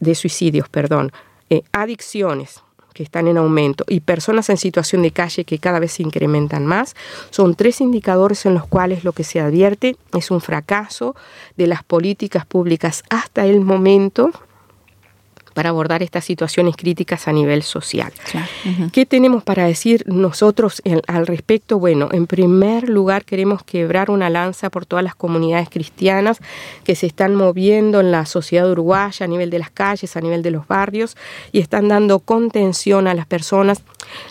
de 0.00 0.14
suicidios, 0.14 0.68
perdón, 0.68 1.12
eh, 1.48 1.62
adicciones, 1.72 2.62
que 2.92 3.02
están 3.02 3.26
en 3.26 3.38
aumento 3.38 3.84
y 3.88 4.00
personas 4.00 4.50
en 4.50 4.58
situación 4.58 5.00
de 5.00 5.12
calle 5.12 5.44
que 5.44 5.58
cada 5.58 5.78
vez 5.78 5.92
se 5.92 6.02
incrementan 6.02 6.66
más, 6.66 6.94
son 7.30 7.54
tres 7.54 7.80
indicadores 7.80 8.44
en 8.44 8.52
los 8.52 8.66
cuales 8.66 9.02
lo 9.02 9.12
que 9.12 9.24
se 9.24 9.40
advierte 9.40 9.96
es 10.16 10.30
un 10.30 10.42
fracaso 10.42 11.16
de 11.56 11.66
las 11.66 11.82
políticas 11.82 12.44
públicas 12.44 13.02
hasta 13.08 13.46
el 13.46 13.60
momento 13.60 14.30
para 15.54 15.70
abordar 15.70 16.02
estas 16.02 16.24
situaciones 16.24 16.76
críticas 16.76 17.28
a 17.28 17.32
nivel 17.32 17.62
social. 17.62 18.12
¿Qué 18.92 19.06
tenemos 19.06 19.42
para 19.42 19.66
decir 19.66 20.04
nosotros 20.06 20.82
al 21.06 21.26
respecto? 21.26 21.78
Bueno, 21.78 22.08
en 22.12 22.26
primer 22.26 22.88
lugar 22.88 23.24
queremos 23.24 23.62
quebrar 23.62 24.10
una 24.10 24.30
lanza 24.30 24.70
por 24.70 24.86
todas 24.86 25.04
las 25.04 25.14
comunidades 25.14 25.68
cristianas 25.68 26.38
que 26.84 26.94
se 26.94 27.06
están 27.06 27.34
moviendo 27.34 28.00
en 28.00 28.10
la 28.10 28.26
sociedad 28.26 28.70
uruguaya 28.70 29.24
a 29.24 29.28
nivel 29.28 29.50
de 29.50 29.58
las 29.58 29.70
calles, 29.70 30.16
a 30.16 30.20
nivel 30.20 30.42
de 30.42 30.50
los 30.50 30.66
barrios 30.66 31.16
y 31.52 31.60
están 31.60 31.88
dando 31.88 32.18
contención 32.20 33.06
a 33.06 33.14
las 33.14 33.26
personas. 33.26 33.82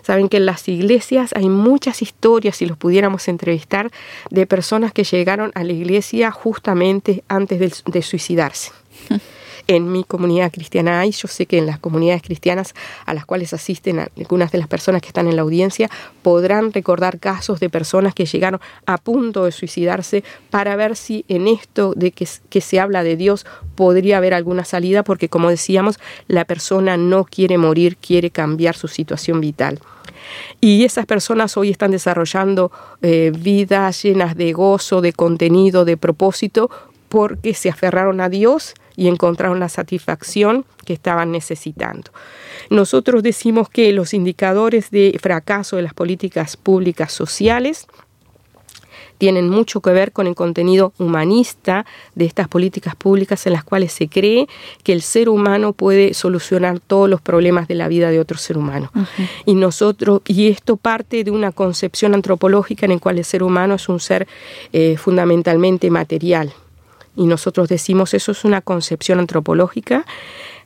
Saben 0.03 0.29
que 0.29 0.37
en 0.37 0.45
las 0.45 0.67
iglesias 0.67 1.31
hay 1.35 1.49
muchas 1.49 2.01
historias, 2.01 2.57
si 2.57 2.65
los 2.65 2.77
pudiéramos 2.77 3.27
entrevistar, 3.27 3.91
de 4.29 4.45
personas 4.45 4.93
que 4.93 5.03
llegaron 5.03 5.51
a 5.55 5.63
la 5.63 5.73
iglesia 5.73 6.31
justamente 6.31 7.23
antes 7.27 7.59
de, 7.59 7.73
de 7.91 8.01
suicidarse. 8.01 8.71
en 9.67 9.91
mi 9.91 10.03
comunidad 10.03 10.51
cristiana 10.51 10.99
hay, 10.99 11.11
yo 11.11 11.27
sé 11.27 11.45
que 11.45 11.57
en 11.57 11.65
las 11.65 11.79
comunidades 11.79 12.21
cristianas 12.21 12.73
a 13.05 13.13
las 13.13 13.25
cuales 13.25 13.53
asisten 13.53 13.99
algunas 13.99 14.51
de 14.51 14.57
las 14.57 14.67
personas 14.67 15.01
que 15.01 15.07
están 15.07 15.27
en 15.27 15.35
la 15.35 15.41
audiencia 15.41 15.89
podrán 16.21 16.73
recordar 16.73 17.19
casos 17.19 17.59
de 17.59 17.69
personas 17.69 18.13
que 18.13 18.25
llegaron 18.25 18.59
a 18.85 18.97
punto 18.97 19.45
de 19.45 19.51
suicidarse 19.51 20.23
para 20.49 20.75
ver 20.75 20.95
si 20.95 21.25
en 21.27 21.47
esto 21.47 21.93
de 21.95 22.11
que, 22.11 22.25
se 22.61 22.79
habla 22.79 23.03
de 23.03 23.17
Dios 23.17 23.45
podría 23.75 24.17
haber 24.17 24.33
alguna 24.33 24.65
salida, 24.65 25.03
porque 25.03 25.29
como 25.29 25.49
decíamos, 25.49 25.99
la 26.27 26.45
persona 26.45 26.97
no 26.97 27.25
quiere 27.25 27.57
morir, 27.57 27.97
quiere 27.97 28.29
cambiar 28.29 28.75
su 28.75 28.87
situación 28.87 29.41
vital. 29.41 29.79
Y 30.59 30.85
esas 30.85 31.05
personas 31.05 31.57
hoy 31.57 31.71
están 31.71 31.91
desarrollando 31.91 32.71
eh, 33.01 33.31
vidas 33.35 34.03
llenas 34.03 34.37
de 34.37 34.53
gozo, 34.53 35.01
de 35.01 35.13
contenido, 35.13 35.83
de 35.83 35.97
propósito, 35.97 36.69
porque 37.09 37.53
se 37.53 37.69
aferraron 37.69 38.21
a 38.21 38.29
Dios 38.29 38.75
y 39.01 39.07
encontraron 39.07 39.59
la 39.59 39.67
satisfacción 39.67 40.63
que 40.85 40.93
estaban 40.93 41.31
necesitando. 41.31 42.11
Nosotros 42.69 43.23
decimos 43.23 43.67
que 43.67 43.91
los 43.93 44.13
indicadores 44.13 44.91
de 44.91 45.17
fracaso 45.19 45.75
de 45.75 45.81
las 45.81 45.95
políticas 45.95 46.55
públicas 46.55 47.11
sociales 47.11 47.87
tienen 49.17 49.49
mucho 49.49 49.81
que 49.81 49.89
ver 49.89 50.11
con 50.11 50.27
el 50.27 50.35
contenido 50.35 50.93
humanista 50.99 51.83
de 52.13 52.25
estas 52.25 52.47
políticas 52.47 52.95
públicas 52.95 53.47
en 53.47 53.53
las 53.53 53.63
cuales 53.63 53.91
se 53.91 54.07
cree 54.07 54.47
que 54.83 54.93
el 54.93 55.01
ser 55.01 55.29
humano 55.29 55.73
puede 55.73 56.13
solucionar 56.13 56.79
todos 56.79 57.09
los 57.09 57.21
problemas 57.21 57.67
de 57.67 57.73
la 57.73 57.87
vida 57.87 58.11
de 58.11 58.19
otro 58.19 58.37
ser 58.37 58.55
humano. 58.55 58.91
Y 59.47 59.55
nosotros, 59.55 60.21
y 60.27 60.49
esto 60.49 60.77
parte 60.77 61.23
de 61.23 61.31
una 61.31 61.51
concepción 61.51 62.13
antropológica 62.13 62.85
en 62.85 62.91
la 62.91 62.99
cual 62.99 63.17
el 63.17 63.25
ser 63.25 63.41
humano 63.41 63.73
es 63.73 63.89
un 63.89 63.99
ser 63.99 64.27
eh, 64.73 64.95
fundamentalmente 64.97 65.89
material. 65.89 66.53
Y 67.15 67.25
nosotros 67.25 67.67
decimos 67.69 68.13
eso 68.13 68.31
es 68.31 68.45
una 68.45 68.61
concepción 68.61 69.19
antropológica 69.19 70.05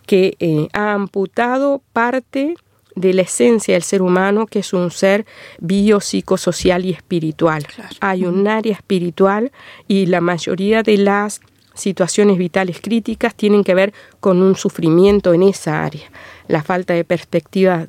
que 0.06 0.36
eh, 0.40 0.68
ha 0.74 0.94
amputado 0.94 1.82
parte 1.94 2.56
de 2.96 3.14
la 3.14 3.24
esencia 3.24 3.74
del 3.74 3.84
ser 3.84 4.02
humano, 4.02 4.46
que 4.46 4.60
es 4.60 4.74
un 4.74 4.90
ser 4.90 5.26
biopsicosocial 5.60 6.86
y 6.86 6.92
espiritual. 6.92 7.66
Hay 8.00 8.26
un 8.26 8.48
área 8.48 8.74
espiritual 8.74 9.52
y 9.88 10.06
la 10.06 10.22
mayoría 10.22 10.82
de 10.82 10.98
las 10.98 11.42
situaciones 11.74 12.38
vitales 12.38 12.80
críticas 12.82 13.36
tienen 13.36 13.66
que 13.66 13.76
ver 13.76 13.94
con 14.22 14.42
un 14.42 14.56
sufrimiento 14.56 15.34
en 15.34 15.44
esa 15.44 15.84
área. 15.84 16.10
La 16.48 16.64
falta 16.64 16.94
de 16.94 17.04
perspectiva 17.04 17.88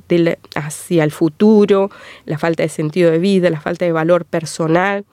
hacia 0.56 1.04
el 1.04 1.12
futuro, 1.12 1.90
la 2.24 2.36
falta 2.36 2.64
de 2.64 2.68
sentido 2.68 3.12
de 3.12 3.18
vida, 3.18 3.48
la 3.48 3.60
falta 3.60 3.84
de 3.84 3.92
valor 3.92 4.24
personal, 4.24 5.04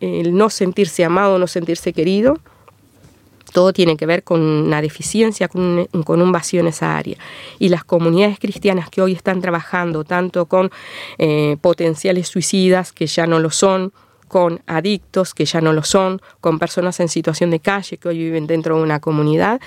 el 0.00 0.36
no 0.36 0.50
sentirse 0.50 1.02
amado, 1.02 1.38
no 1.38 1.46
sentirse 1.46 1.94
querido 1.94 2.40
todo 3.54 3.72
tiene 3.72 3.96
que 3.96 4.04
ver 4.04 4.24
con 4.24 4.40
una 4.40 4.82
deficiencia, 4.82 5.46
con 5.46 5.86
un, 5.92 6.32
vacío 6.32 6.58
en 6.58 6.66
esa 6.66 6.96
área. 6.96 7.16
Y 7.60 7.68
las 7.68 7.84
comunidades 7.84 8.40
cristianas 8.40 8.90
que 8.90 9.00
hoy 9.00 9.12
están 9.12 9.40
trabajando 9.40 10.02
tanto 10.02 10.46
con 10.46 10.72
eh, 11.18 11.56
potenciales 11.60 12.26
suicidas, 12.26 12.92
que 12.92 13.06
ya 13.06 13.28
no 13.28 13.38
lo 13.38 13.50
son, 13.50 13.92
con 14.26 14.60
adictos, 14.66 15.34
que 15.34 15.44
ya 15.44 15.60
no 15.60 15.72
lo 15.72 15.84
son, 15.84 16.20
con 16.40 16.58
personas 16.58 16.98
en 16.98 17.08
situación 17.08 17.50
de 17.52 17.60
calle 17.60 17.96
que 17.96 18.08
hoy 18.08 18.18
viven 18.18 18.48
dentro 18.48 18.76
de 18.76 18.82
una 18.82 18.98
comunidad, 18.98 19.60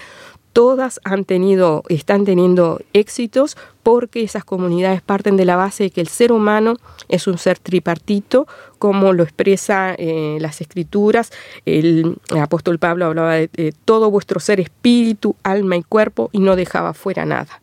todas 0.54 1.00
han 1.04 1.26
tenido, 1.26 1.84
están 1.90 2.26
teniendo 2.26 2.82
éxitos 2.94 3.58
porque 3.84 4.24
esas 4.24 4.44
comunidades 4.44 5.02
parten 5.02 5.38
de 5.38 5.46
la 5.46 5.56
base 5.56 5.86
de 5.86 5.90
que 5.92 6.02
el 6.02 6.08
ser 6.08 6.32
humano 6.32 6.76
es 7.08 7.28
un 7.28 7.38
ser 7.38 7.58
tripartito, 7.58 8.48
como 8.80 9.14
lo 9.14 9.24
expresa 9.24 9.96
eh, 9.98 10.38
las 10.42 10.60
escrituras. 10.60 11.32
El, 11.66 12.18
apóstol 12.38 12.80
Pablo 12.80 13.06
hablaba 13.06 13.36
de, 13.36 13.74
todo 13.86 14.12
vuestro 14.12 14.40
ser, 14.40 14.60
espíritu, 14.60 15.36
alma 15.44 15.78
y 15.78 15.84
cuerpo, 15.84 16.30
y 16.34 16.40
no 16.40 16.56
dejaba 16.56 16.94
fuera 16.94 17.26
nada. 17.26 17.62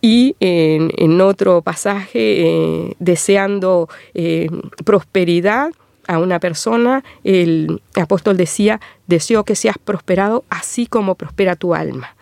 Y 0.00 0.36
en, 0.38 1.20
otro 1.20 1.62
pasaje, 1.62 2.46
eh, 2.46 2.94
deseando 2.98 3.88
eh, 4.14 4.48
prosperidad, 4.84 5.72
a 6.08 6.18
una 6.18 6.38
persona, 6.38 7.04
el 7.24 7.82
apóstol 7.96 8.36
decía, 8.36 8.80
deseo 9.06 9.44
que 9.44 9.56
seas 9.56 9.78
prosperado 9.78 10.44
así 10.50 10.86
como 10.86 11.14
prospera 11.14 11.56
tu 11.56 11.74
alma. 11.74 12.16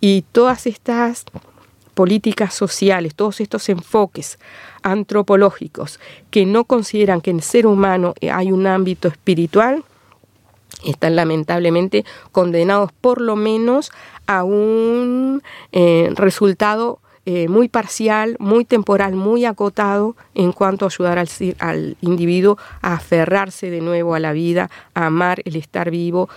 Y 0.00 0.24
todas 0.32 0.66
estas 0.66 1.24
políticas 1.94 2.54
sociales, 2.54 3.14
todos 3.14 3.40
estos 3.40 3.68
enfoques 3.68 4.38
antropológicos 4.82 5.98
que 6.30 6.46
no 6.46 6.64
consideran 6.64 7.20
que 7.20 7.30
en 7.30 7.38
el 7.38 7.42
ser 7.42 7.66
humano 7.66 8.14
hay 8.32 8.52
un 8.52 8.68
ámbito 8.68 9.08
espiritual, 9.08 9.84
están 10.84 11.16
lamentablemente 11.16 12.04
condenados 12.30 12.92
por 12.92 13.20
lo 13.20 13.34
menos 13.34 13.90
a 14.28 14.44
un 14.44 15.42
eh, 15.72 16.10
resultado 16.14 17.00
eh, 17.30 17.46
muy 17.46 17.68
parcial, 17.68 18.36
muy 18.38 18.64
temporal, 18.64 19.14
muy 19.14 19.44
acotado 19.44 20.16
en 20.34 20.50
cuanto 20.50 20.86
a 20.86 20.88
ayudar 20.88 21.18
al, 21.58 21.96
individuo 22.00 22.56
a 22.80 22.94
aferrarse 22.94 23.68
de 23.68 23.82
nuevo 23.82 24.14
a 24.14 24.18
la 24.18 24.32
vida, 24.32 24.70
a 24.94 25.04
amar 25.04 25.42
el 25.44 25.56
estar 25.56 25.90
vivo, 25.90 26.30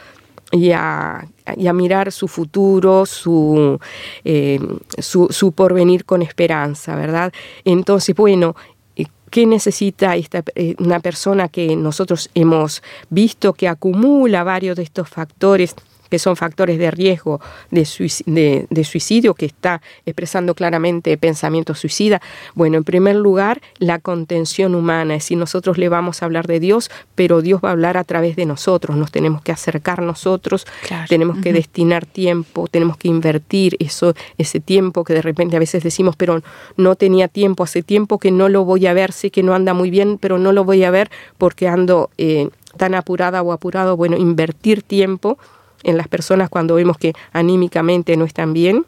y 0.51 0.71
a, 0.73 1.25
mirar 1.73 2.11
su 2.11 2.27
futuro, 2.27 3.05
su, 3.05 3.79
eh, 4.25 4.59
su, 4.97 5.29
su, 5.29 5.53
porvenir 5.53 6.03
con 6.03 6.21
esperanza, 6.21 6.93
¿verdad? 6.97 7.31
Entonces, 7.63 8.13
bueno, 8.13 8.57
eh, 8.97 9.05
¿qué 9.29 9.45
necesita 9.45 10.17
esta, 10.17 10.43
una 10.79 10.99
persona 10.99 11.47
que 11.47 11.73
nosotros 11.77 12.29
hemos 12.33 12.83
visto 13.09 13.53
que 13.53 13.69
acumula 13.69 14.43
varios 14.43 14.75
de 14.75 14.83
estos 14.83 15.07
factores? 15.07 15.73
Que 16.11 16.19
son 16.19 16.35
factores 16.35 16.77
de 16.77 16.91
riesgo 16.91 17.39
de, 17.71 17.85
suicidio, 17.85 19.33
que 19.33 19.45
está 19.45 19.81
expresando 20.05 20.53
claramente 20.53 21.17
pensamiento 21.17 21.73
suicida? 21.73 22.21
Bueno, 22.53 22.77
en 22.77 22.83
primer 22.83 23.15
lugar, 23.15 23.61
la 23.79 23.97
contención 23.97 24.75
humana, 24.75 25.15
es 25.15 25.23
decir, 25.23 25.37
nosotros 25.37 25.77
le 25.77 25.87
vamos 25.87 26.21
a 26.21 26.25
hablar 26.25 26.47
de 26.47 26.59
Dios, 26.59 26.91
pero 27.15 27.41
Dios 27.41 27.61
va 27.63 27.69
a 27.69 27.71
hablar 27.71 27.95
a 27.95 28.03
través 28.03 28.35
de 28.35 28.45
nosotros, 28.45 28.97
nos 28.97 29.09
tenemos 29.09 29.41
que 29.41 29.53
acercar 29.53 30.01
nosotros, 30.01 30.67
tenemos 31.07 31.37
que 31.39 31.53
destinar 31.53 32.05
tiempo, 32.05 32.67
tenemos 32.67 32.97
que 32.97 33.07
invertir 33.07 33.77
eso, 33.79 34.13
ese 34.37 34.59
tiempo 34.59 35.05
que 35.05 35.13
de 35.13 35.21
repente 35.21 35.55
a 35.55 35.59
veces 35.59 35.81
decimos, 35.81 36.17
pero 36.17 36.41
no 36.75 36.95
tenía 36.95 37.29
tiempo, 37.29 37.63
hace 37.63 37.83
tiempo 37.83 38.19
que 38.19 38.31
no 38.31 38.49
lo 38.49 38.65
voy 38.65 38.85
a 38.85 38.93
ver, 38.93 39.13
sé 39.13 39.31
que 39.31 39.43
no 39.43 39.53
anda 39.53 39.73
muy 39.73 39.89
bien, 39.89 40.17
pero 40.17 40.37
no 40.37 40.51
lo 40.51 40.65
voy 40.65 40.83
a 40.83 40.91
ver 40.91 41.09
porque 41.37 41.69
ando 41.69 42.09
eh, 42.17 42.49
tan 42.75 42.95
apurada 42.95 43.41
o 43.41 43.53
apurado, 43.53 43.95
bueno, 43.95 44.17
invertir 44.17 44.83
tiempo 44.83 45.37
en 45.83 45.97
las 45.97 46.07
personas 46.07 46.49
cuando 46.49 46.75
vemos 46.75 46.97
que 46.97 47.13
anímicamente 47.33 48.17
no 48.17 48.25
están 48.25 48.53
bien, 48.53 48.85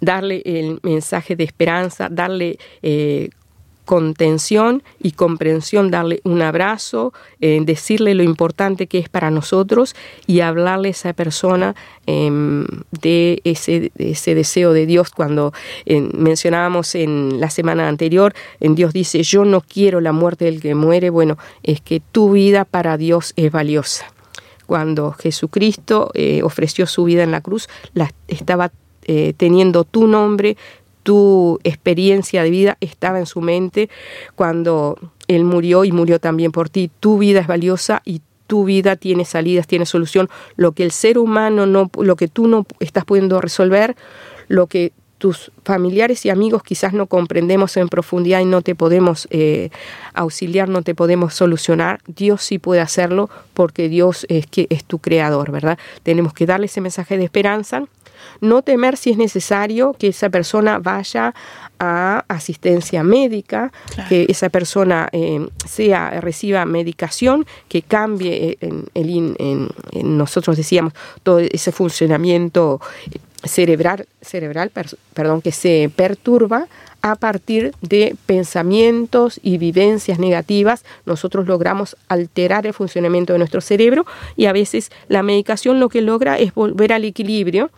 darle 0.00 0.42
el 0.44 0.80
mensaje 0.82 1.36
de 1.36 1.44
esperanza, 1.44 2.08
darle 2.10 2.58
eh, 2.82 3.30
contención 3.86 4.82
y 5.00 5.12
comprensión, 5.12 5.90
darle 5.90 6.20
un 6.24 6.42
abrazo, 6.42 7.14
eh, 7.40 7.60
decirle 7.64 8.14
lo 8.14 8.24
importante 8.24 8.88
que 8.88 8.98
es 8.98 9.08
para 9.08 9.30
nosotros 9.30 9.94
y 10.26 10.40
hablarle 10.40 10.88
a 10.88 10.90
esa 10.90 11.12
persona 11.12 11.76
em, 12.06 12.66
de, 12.90 13.40
ese, 13.44 13.92
ese, 13.96 14.34
deseo 14.34 14.72
de 14.72 14.86
Dios. 14.86 15.10
Cuando 15.10 15.52
mencionábamos 15.86 16.96
en 16.96 17.40
la 17.40 17.48
semana 17.48 17.88
anterior, 17.88 18.34
en 18.58 18.74
Dios 18.74 18.92
dice, 18.92 19.22
yo 19.22 19.44
no 19.44 19.60
quiero 19.60 20.00
la 20.00 20.12
muerte 20.12 20.46
del 20.46 20.60
que 20.60 20.74
muere, 20.74 21.08
bueno, 21.08 21.38
es 21.62 21.80
que 21.80 22.00
tu 22.00 22.32
vida 22.32 22.64
para 22.64 22.96
Dios 22.96 23.32
es 23.36 23.52
valiosa 23.52 24.15
cuando 24.66 25.12
Jesucristo 25.12 26.10
eh, 26.14 26.42
ofreció 26.42 26.86
su 26.86 27.04
vida 27.04 27.22
en 27.22 27.30
la 27.30 27.40
cruz, 27.40 27.68
estaba 28.28 28.72
eh, 29.04 29.34
teniendo 29.36 29.84
tu 29.84 30.06
nombre, 30.06 30.56
tu 31.02 31.60
experiencia 31.62 32.42
de 32.42 32.50
vida 32.50 32.76
estaba 32.80 33.20
en 33.20 33.26
su 33.26 33.40
mente 33.40 33.88
cuando 34.34 34.98
Él 35.28 35.44
murió 35.44 35.84
y 35.84 35.92
murió 35.92 36.18
también 36.18 36.50
por 36.50 36.68
ti. 36.68 36.90
Tu 36.98 37.18
vida 37.18 37.40
es 37.40 37.46
valiosa 37.46 38.02
y 38.04 38.22
tu 38.46 38.64
vida 38.64 38.96
tiene 38.96 39.24
salidas, 39.24 39.66
tiene 39.66 39.86
solución. 39.86 40.28
Lo 40.56 40.72
que 40.72 40.82
el 40.82 40.90
ser 40.90 41.18
humano 41.18 41.66
no, 41.66 41.90
lo 41.98 42.16
que 42.16 42.28
tú 42.28 42.48
no 42.48 42.66
estás 42.80 43.04
pudiendo 43.04 43.40
resolver, 43.40 43.96
lo 44.48 44.66
que 44.66 44.92
tus 45.26 45.50
familiares 45.64 46.24
y 46.24 46.30
amigos 46.30 46.62
quizás 46.62 46.92
no 46.92 47.06
comprendemos 47.06 47.76
en 47.76 47.88
profundidad 47.88 48.38
y 48.38 48.44
no 48.44 48.62
te 48.62 48.76
podemos 48.76 49.26
eh, 49.32 49.70
auxiliar, 50.14 50.68
no 50.68 50.82
te 50.82 50.94
podemos 50.94 51.34
solucionar, 51.34 51.98
Dios 52.06 52.44
sí 52.44 52.60
puede 52.60 52.80
hacerlo 52.80 53.28
porque 53.52 53.88
Dios 53.88 54.24
es, 54.28 54.46
que 54.46 54.68
es 54.70 54.84
tu 54.84 55.00
creador, 55.00 55.50
¿verdad? 55.50 55.80
Tenemos 56.04 56.32
que 56.32 56.46
darle 56.46 56.66
ese 56.66 56.80
mensaje 56.80 57.18
de 57.18 57.24
esperanza, 57.24 57.82
no 58.40 58.62
temer 58.62 58.96
si 58.96 59.10
es 59.10 59.16
necesario 59.16 59.96
que 59.98 60.08
esa 60.08 60.30
persona 60.30 60.78
vaya 60.78 61.34
a 61.80 62.24
asistencia 62.28 63.02
médica, 63.02 63.72
que 64.08 64.26
esa 64.28 64.48
persona 64.48 65.08
eh, 65.12 65.46
sea 65.66 66.20
reciba 66.20 66.64
medicación, 66.64 67.46
que 67.68 67.82
cambie 67.82 68.56
eh, 68.60 68.84
en, 68.94 69.36
en, 69.38 69.68
nosotros 70.16 70.56
decíamos 70.56 70.92
todo 71.22 71.40
ese 71.40 71.72
funcionamiento 71.72 72.80
cerebral, 73.44 74.06
cerebral 74.22 74.70
perdón, 75.14 75.42
que 75.42 75.52
se 75.52 75.90
perturba 75.94 76.66
a 77.02 77.14
partir 77.14 77.72
de 77.82 78.16
pensamientos 78.26 79.38
y 79.42 79.58
vivencias 79.58 80.18
negativas, 80.18 80.84
nosotros 81.04 81.46
logramos 81.46 81.96
alterar 82.08 82.66
el 82.66 82.74
funcionamiento 82.74 83.32
de 83.32 83.38
nuestro 83.38 83.60
cerebro 83.60 84.06
y 84.36 84.46
a 84.46 84.52
veces 84.52 84.90
la 85.08 85.22
medicación 85.22 85.78
lo 85.78 85.88
que 85.88 86.00
logra 86.00 86.38
es 86.38 86.54
volver 86.54 86.92
al 86.92 87.04
equilibrio 87.04 87.70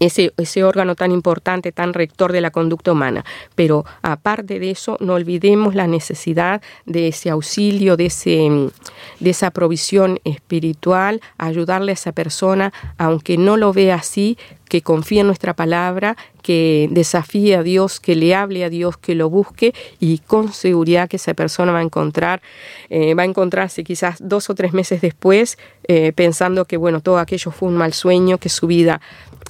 ese, 0.00 0.32
ese 0.36 0.64
órgano 0.64 0.96
tan 0.96 1.12
importante, 1.12 1.70
tan 1.70 1.94
rector 1.94 2.32
de 2.32 2.40
la 2.40 2.50
conducta 2.50 2.92
humana. 2.92 3.24
Pero 3.54 3.84
aparte 4.02 4.58
de 4.58 4.70
eso, 4.70 4.96
no 5.00 5.14
olvidemos 5.14 5.74
la 5.74 5.86
necesidad 5.86 6.62
de 6.86 7.08
ese 7.08 7.30
auxilio, 7.30 7.96
de, 7.96 8.06
ese, 8.06 8.48
de 9.20 9.30
esa 9.30 9.50
provisión 9.52 10.18
espiritual, 10.24 11.20
ayudarle 11.38 11.92
a 11.92 11.94
esa 11.94 12.12
persona, 12.12 12.72
aunque 12.98 13.36
no 13.36 13.56
lo 13.56 13.72
vea 13.72 13.96
así, 13.96 14.38
que 14.70 14.82
confíe 14.82 15.20
en 15.20 15.26
nuestra 15.26 15.52
palabra, 15.52 16.16
que 16.42 16.88
desafíe 16.92 17.56
a 17.56 17.64
Dios, 17.64 17.98
que 17.98 18.14
le 18.14 18.36
hable 18.36 18.64
a 18.64 18.70
Dios, 18.70 18.96
que 18.96 19.16
lo 19.16 19.28
busque 19.28 19.74
y 19.98 20.18
con 20.18 20.52
seguridad 20.52 21.08
que 21.08 21.16
esa 21.16 21.34
persona 21.34 21.72
va 21.72 21.80
a 21.80 21.82
encontrar, 21.82 22.40
eh, 22.88 23.14
va 23.14 23.24
a 23.24 23.26
encontrarse 23.26 23.82
quizás 23.82 24.18
dos 24.20 24.48
o 24.48 24.54
tres 24.54 24.72
meses 24.72 25.00
después 25.00 25.58
eh, 25.88 26.12
pensando 26.12 26.66
que 26.66 26.76
bueno, 26.76 27.00
todo 27.00 27.18
aquello 27.18 27.50
fue 27.50 27.68
un 27.68 27.76
mal 27.76 27.92
sueño, 27.92 28.38
que 28.38 28.48
su 28.48 28.68
vida 28.68 29.00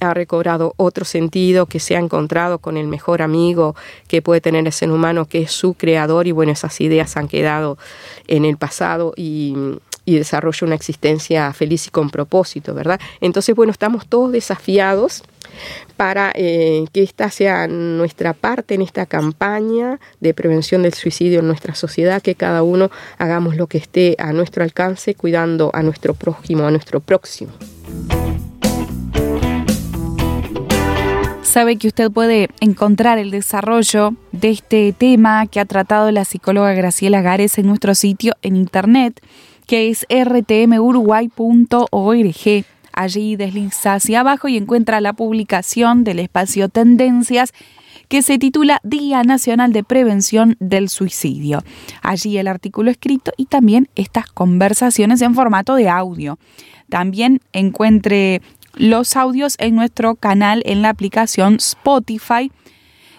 ha 0.01 0.15
recobrado 0.15 0.73
otro 0.77 1.05
sentido, 1.05 1.67
que 1.67 1.79
se 1.79 1.95
ha 1.95 1.99
encontrado 1.99 2.57
con 2.57 2.75
el 2.75 2.87
mejor 2.87 3.21
amigo 3.21 3.75
que 4.07 4.23
puede 4.23 4.41
tener 4.41 4.65
el 4.65 4.73
ser 4.73 4.89
humano, 4.89 5.25
que 5.25 5.43
es 5.43 5.51
su 5.51 5.75
creador, 5.75 6.25
y 6.25 6.31
bueno, 6.31 6.51
esas 6.51 6.81
ideas 6.81 7.15
han 7.15 7.27
quedado 7.27 7.77
en 8.27 8.43
el 8.43 8.57
pasado 8.57 9.13
y, 9.15 9.55
desarrolla 10.15 10.67
una 10.67 10.75
existencia 10.75 11.51
feliz 11.53 11.87
y 11.87 11.89
con 11.89 12.09
propósito, 12.09 12.73
¿verdad? 12.73 12.99
Entonces, 13.19 13.55
bueno, 13.55 13.71
estamos 13.71 14.07
todos 14.07 14.31
desafiados 14.31 15.23
para 15.97 16.31
eh, 16.35 16.85
que 16.93 17.03
esta 17.03 17.29
sea 17.29 17.67
nuestra 17.67 18.33
parte 18.33 18.75
en 18.75 18.81
esta 18.81 19.05
campaña 19.05 19.99
de 20.19 20.33
prevención 20.33 20.83
del 20.83 20.93
suicidio 20.93 21.39
en 21.39 21.47
nuestra 21.47 21.75
sociedad, 21.75 22.21
que 22.21 22.35
cada 22.35 22.63
uno 22.63 22.89
hagamos 23.17 23.55
lo 23.55 23.67
que 23.67 23.77
esté 23.77 24.15
a 24.17 24.33
nuestro 24.33 24.63
alcance, 24.63 25.15
cuidando 25.15 25.71
a 25.73 25.83
nuestro 25.83 26.13
prójimo, 26.13 26.65
a 26.65 26.71
nuestro 26.71 26.99
próximo. 26.99 27.51
sabe 31.51 31.75
que 31.75 31.89
usted 31.89 32.09
puede 32.09 32.47
encontrar 32.61 33.17
el 33.17 33.29
desarrollo 33.29 34.15
de 34.31 34.51
este 34.51 34.93
tema 34.97 35.47
que 35.47 35.59
ha 35.59 35.65
tratado 35.65 36.09
la 36.09 36.23
psicóloga 36.23 36.73
Graciela 36.73 37.21
Gares 37.21 37.57
en 37.57 37.67
nuestro 37.67 37.93
sitio 37.93 38.35
en 38.41 38.55
internet, 38.55 39.19
que 39.71 39.89
es 39.89 40.05
rtmuruguay.org. 40.09 42.65
Allí 42.91 43.37
desliza 43.37 43.93
hacia 43.93 44.19
abajo 44.19 44.49
y 44.49 44.57
encuentra 44.57 44.99
la 44.99 45.13
publicación 45.13 46.03
del 46.03 46.19
espacio 46.19 46.67
Tendencias 46.67 47.53
que 48.09 48.21
se 48.21 48.37
titula 48.37 48.81
Día 48.83 49.23
Nacional 49.23 49.71
de 49.71 49.85
Prevención 49.85 50.57
del 50.59 50.89
Suicidio. 50.89 51.63
Allí 52.01 52.37
el 52.37 52.49
artículo 52.49 52.91
escrito 52.91 53.31
y 53.37 53.45
también 53.45 53.87
estas 53.95 54.27
conversaciones 54.27 55.21
en 55.21 55.35
formato 55.35 55.75
de 55.75 55.87
audio. 55.87 56.37
También 56.89 57.39
encuentre 57.53 58.41
los 58.75 59.15
audios 59.15 59.55
en 59.57 59.75
nuestro 59.75 60.15
canal 60.15 60.63
en 60.65 60.81
la 60.81 60.89
aplicación 60.89 61.55
Spotify, 61.55 62.51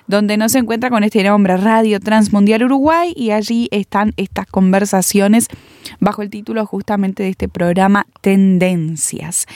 donde 0.06 0.36
nos 0.36 0.54
encuentra 0.54 0.90
con 0.90 1.04
este 1.04 1.22
nombre 1.22 1.56
Radio 1.56 2.00
Transmundial 2.00 2.64
Uruguay 2.64 3.12
y 3.16 3.30
allí 3.30 3.68
están 3.70 4.12
estas 4.16 4.46
conversaciones 4.46 5.48
bajo 6.00 6.22
el 6.22 6.30
título 6.30 6.66
justamente 6.66 7.22
de 7.22 7.30
este 7.30 7.48
programa 7.48 8.06
Tendencias. 8.20 9.46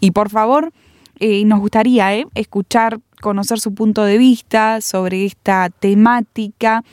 Y 0.00 0.10
por 0.12 0.30
favor, 0.30 0.72
eh, 1.18 1.44
nos 1.44 1.60
gustaría 1.60 2.14
eh, 2.14 2.26
escuchar, 2.34 3.00
conocer 3.20 3.58
su 3.58 3.74
punto 3.74 4.04
de 4.04 4.18
vista 4.18 4.80
sobre 4.80 5.24
esta 5.24 5.70
temática. 5.70 6.84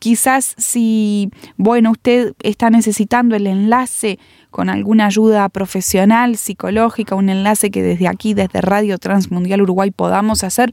Quizás 0.00 0.54
si, 0.58 1.30
bueno, 1.56 1.92
usted 1.92 2.34
está 2.42 2.70
necesitando 2.70 3.36
el 3.36 3.46
enlace 3.46 4.18
con 4.50 4.68
alguna 4.68 5.06
ayuda 5.06 5.48
profesional, 5.48 6.36
psicológica, 6.36 7.14
un 7.14 7.28
enlace 7.28 7.70
que 7.70 7.82
desde 7.82 8.08
aquí, 8.08 8.34
desde 8.34 8.60
Radio 8.60 8.98
Transmundial 8.98 9.62
Uruguay 9.62 9.90
podamos 9.90 10.44
hacer, 10.44 10.72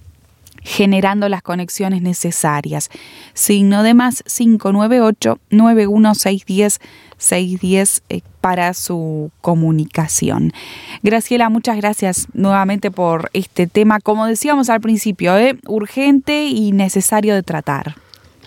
generando 0.69 1.29
las 1.29 1.41
conexiones 1.41 2.03
necesarias. 2.03 2.91
Signo 3.33 3.81
de 3.81 3.95
más 3.95 4.23
598 4.23 5.39
91610 5.49 6.79
610 7.17 8.03
eh, 8.09 8.21
para 8.39 8.75
su 8.75 9.31
comunicación. 9.41 10.53
Graciela, 11.01 11.49
muchas 11.49 11.75
gracias 11.77 12.27
nuevamente 12.33 12.91
por 12.91 13.31
este 13.33 13.65
tema, 13.65 13.99
como 13.99 14.27
decíamos 14.27 14.69
al 14.69 14.79
principio, 14.79 15.35
¿eh? 15.37 15.57
urgente 15.65 16.45
y 16.45 16.71
necesario 16.71 17.33
de 17.33 17.41
tratar. 17.41 17.95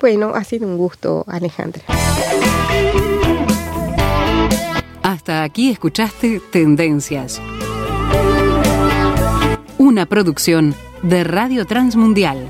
Bueno, 0.00 0.32
ha 0.34 0.44
sido 0.44 0.68
un 0.68 0.78
gusto, 0.78 1.24
Alejandra. 1.26 1.82
Hasta 5.02 5.42
aquí 5.42 5.70
escuchaste 5.70 6.40
Tendencias. 6.52 7.42
Una 9.76 10.06
producción 10.06 10.76
de 11.02 11.24
Radio 11.24 11.66
Transmundial 11.66 12.48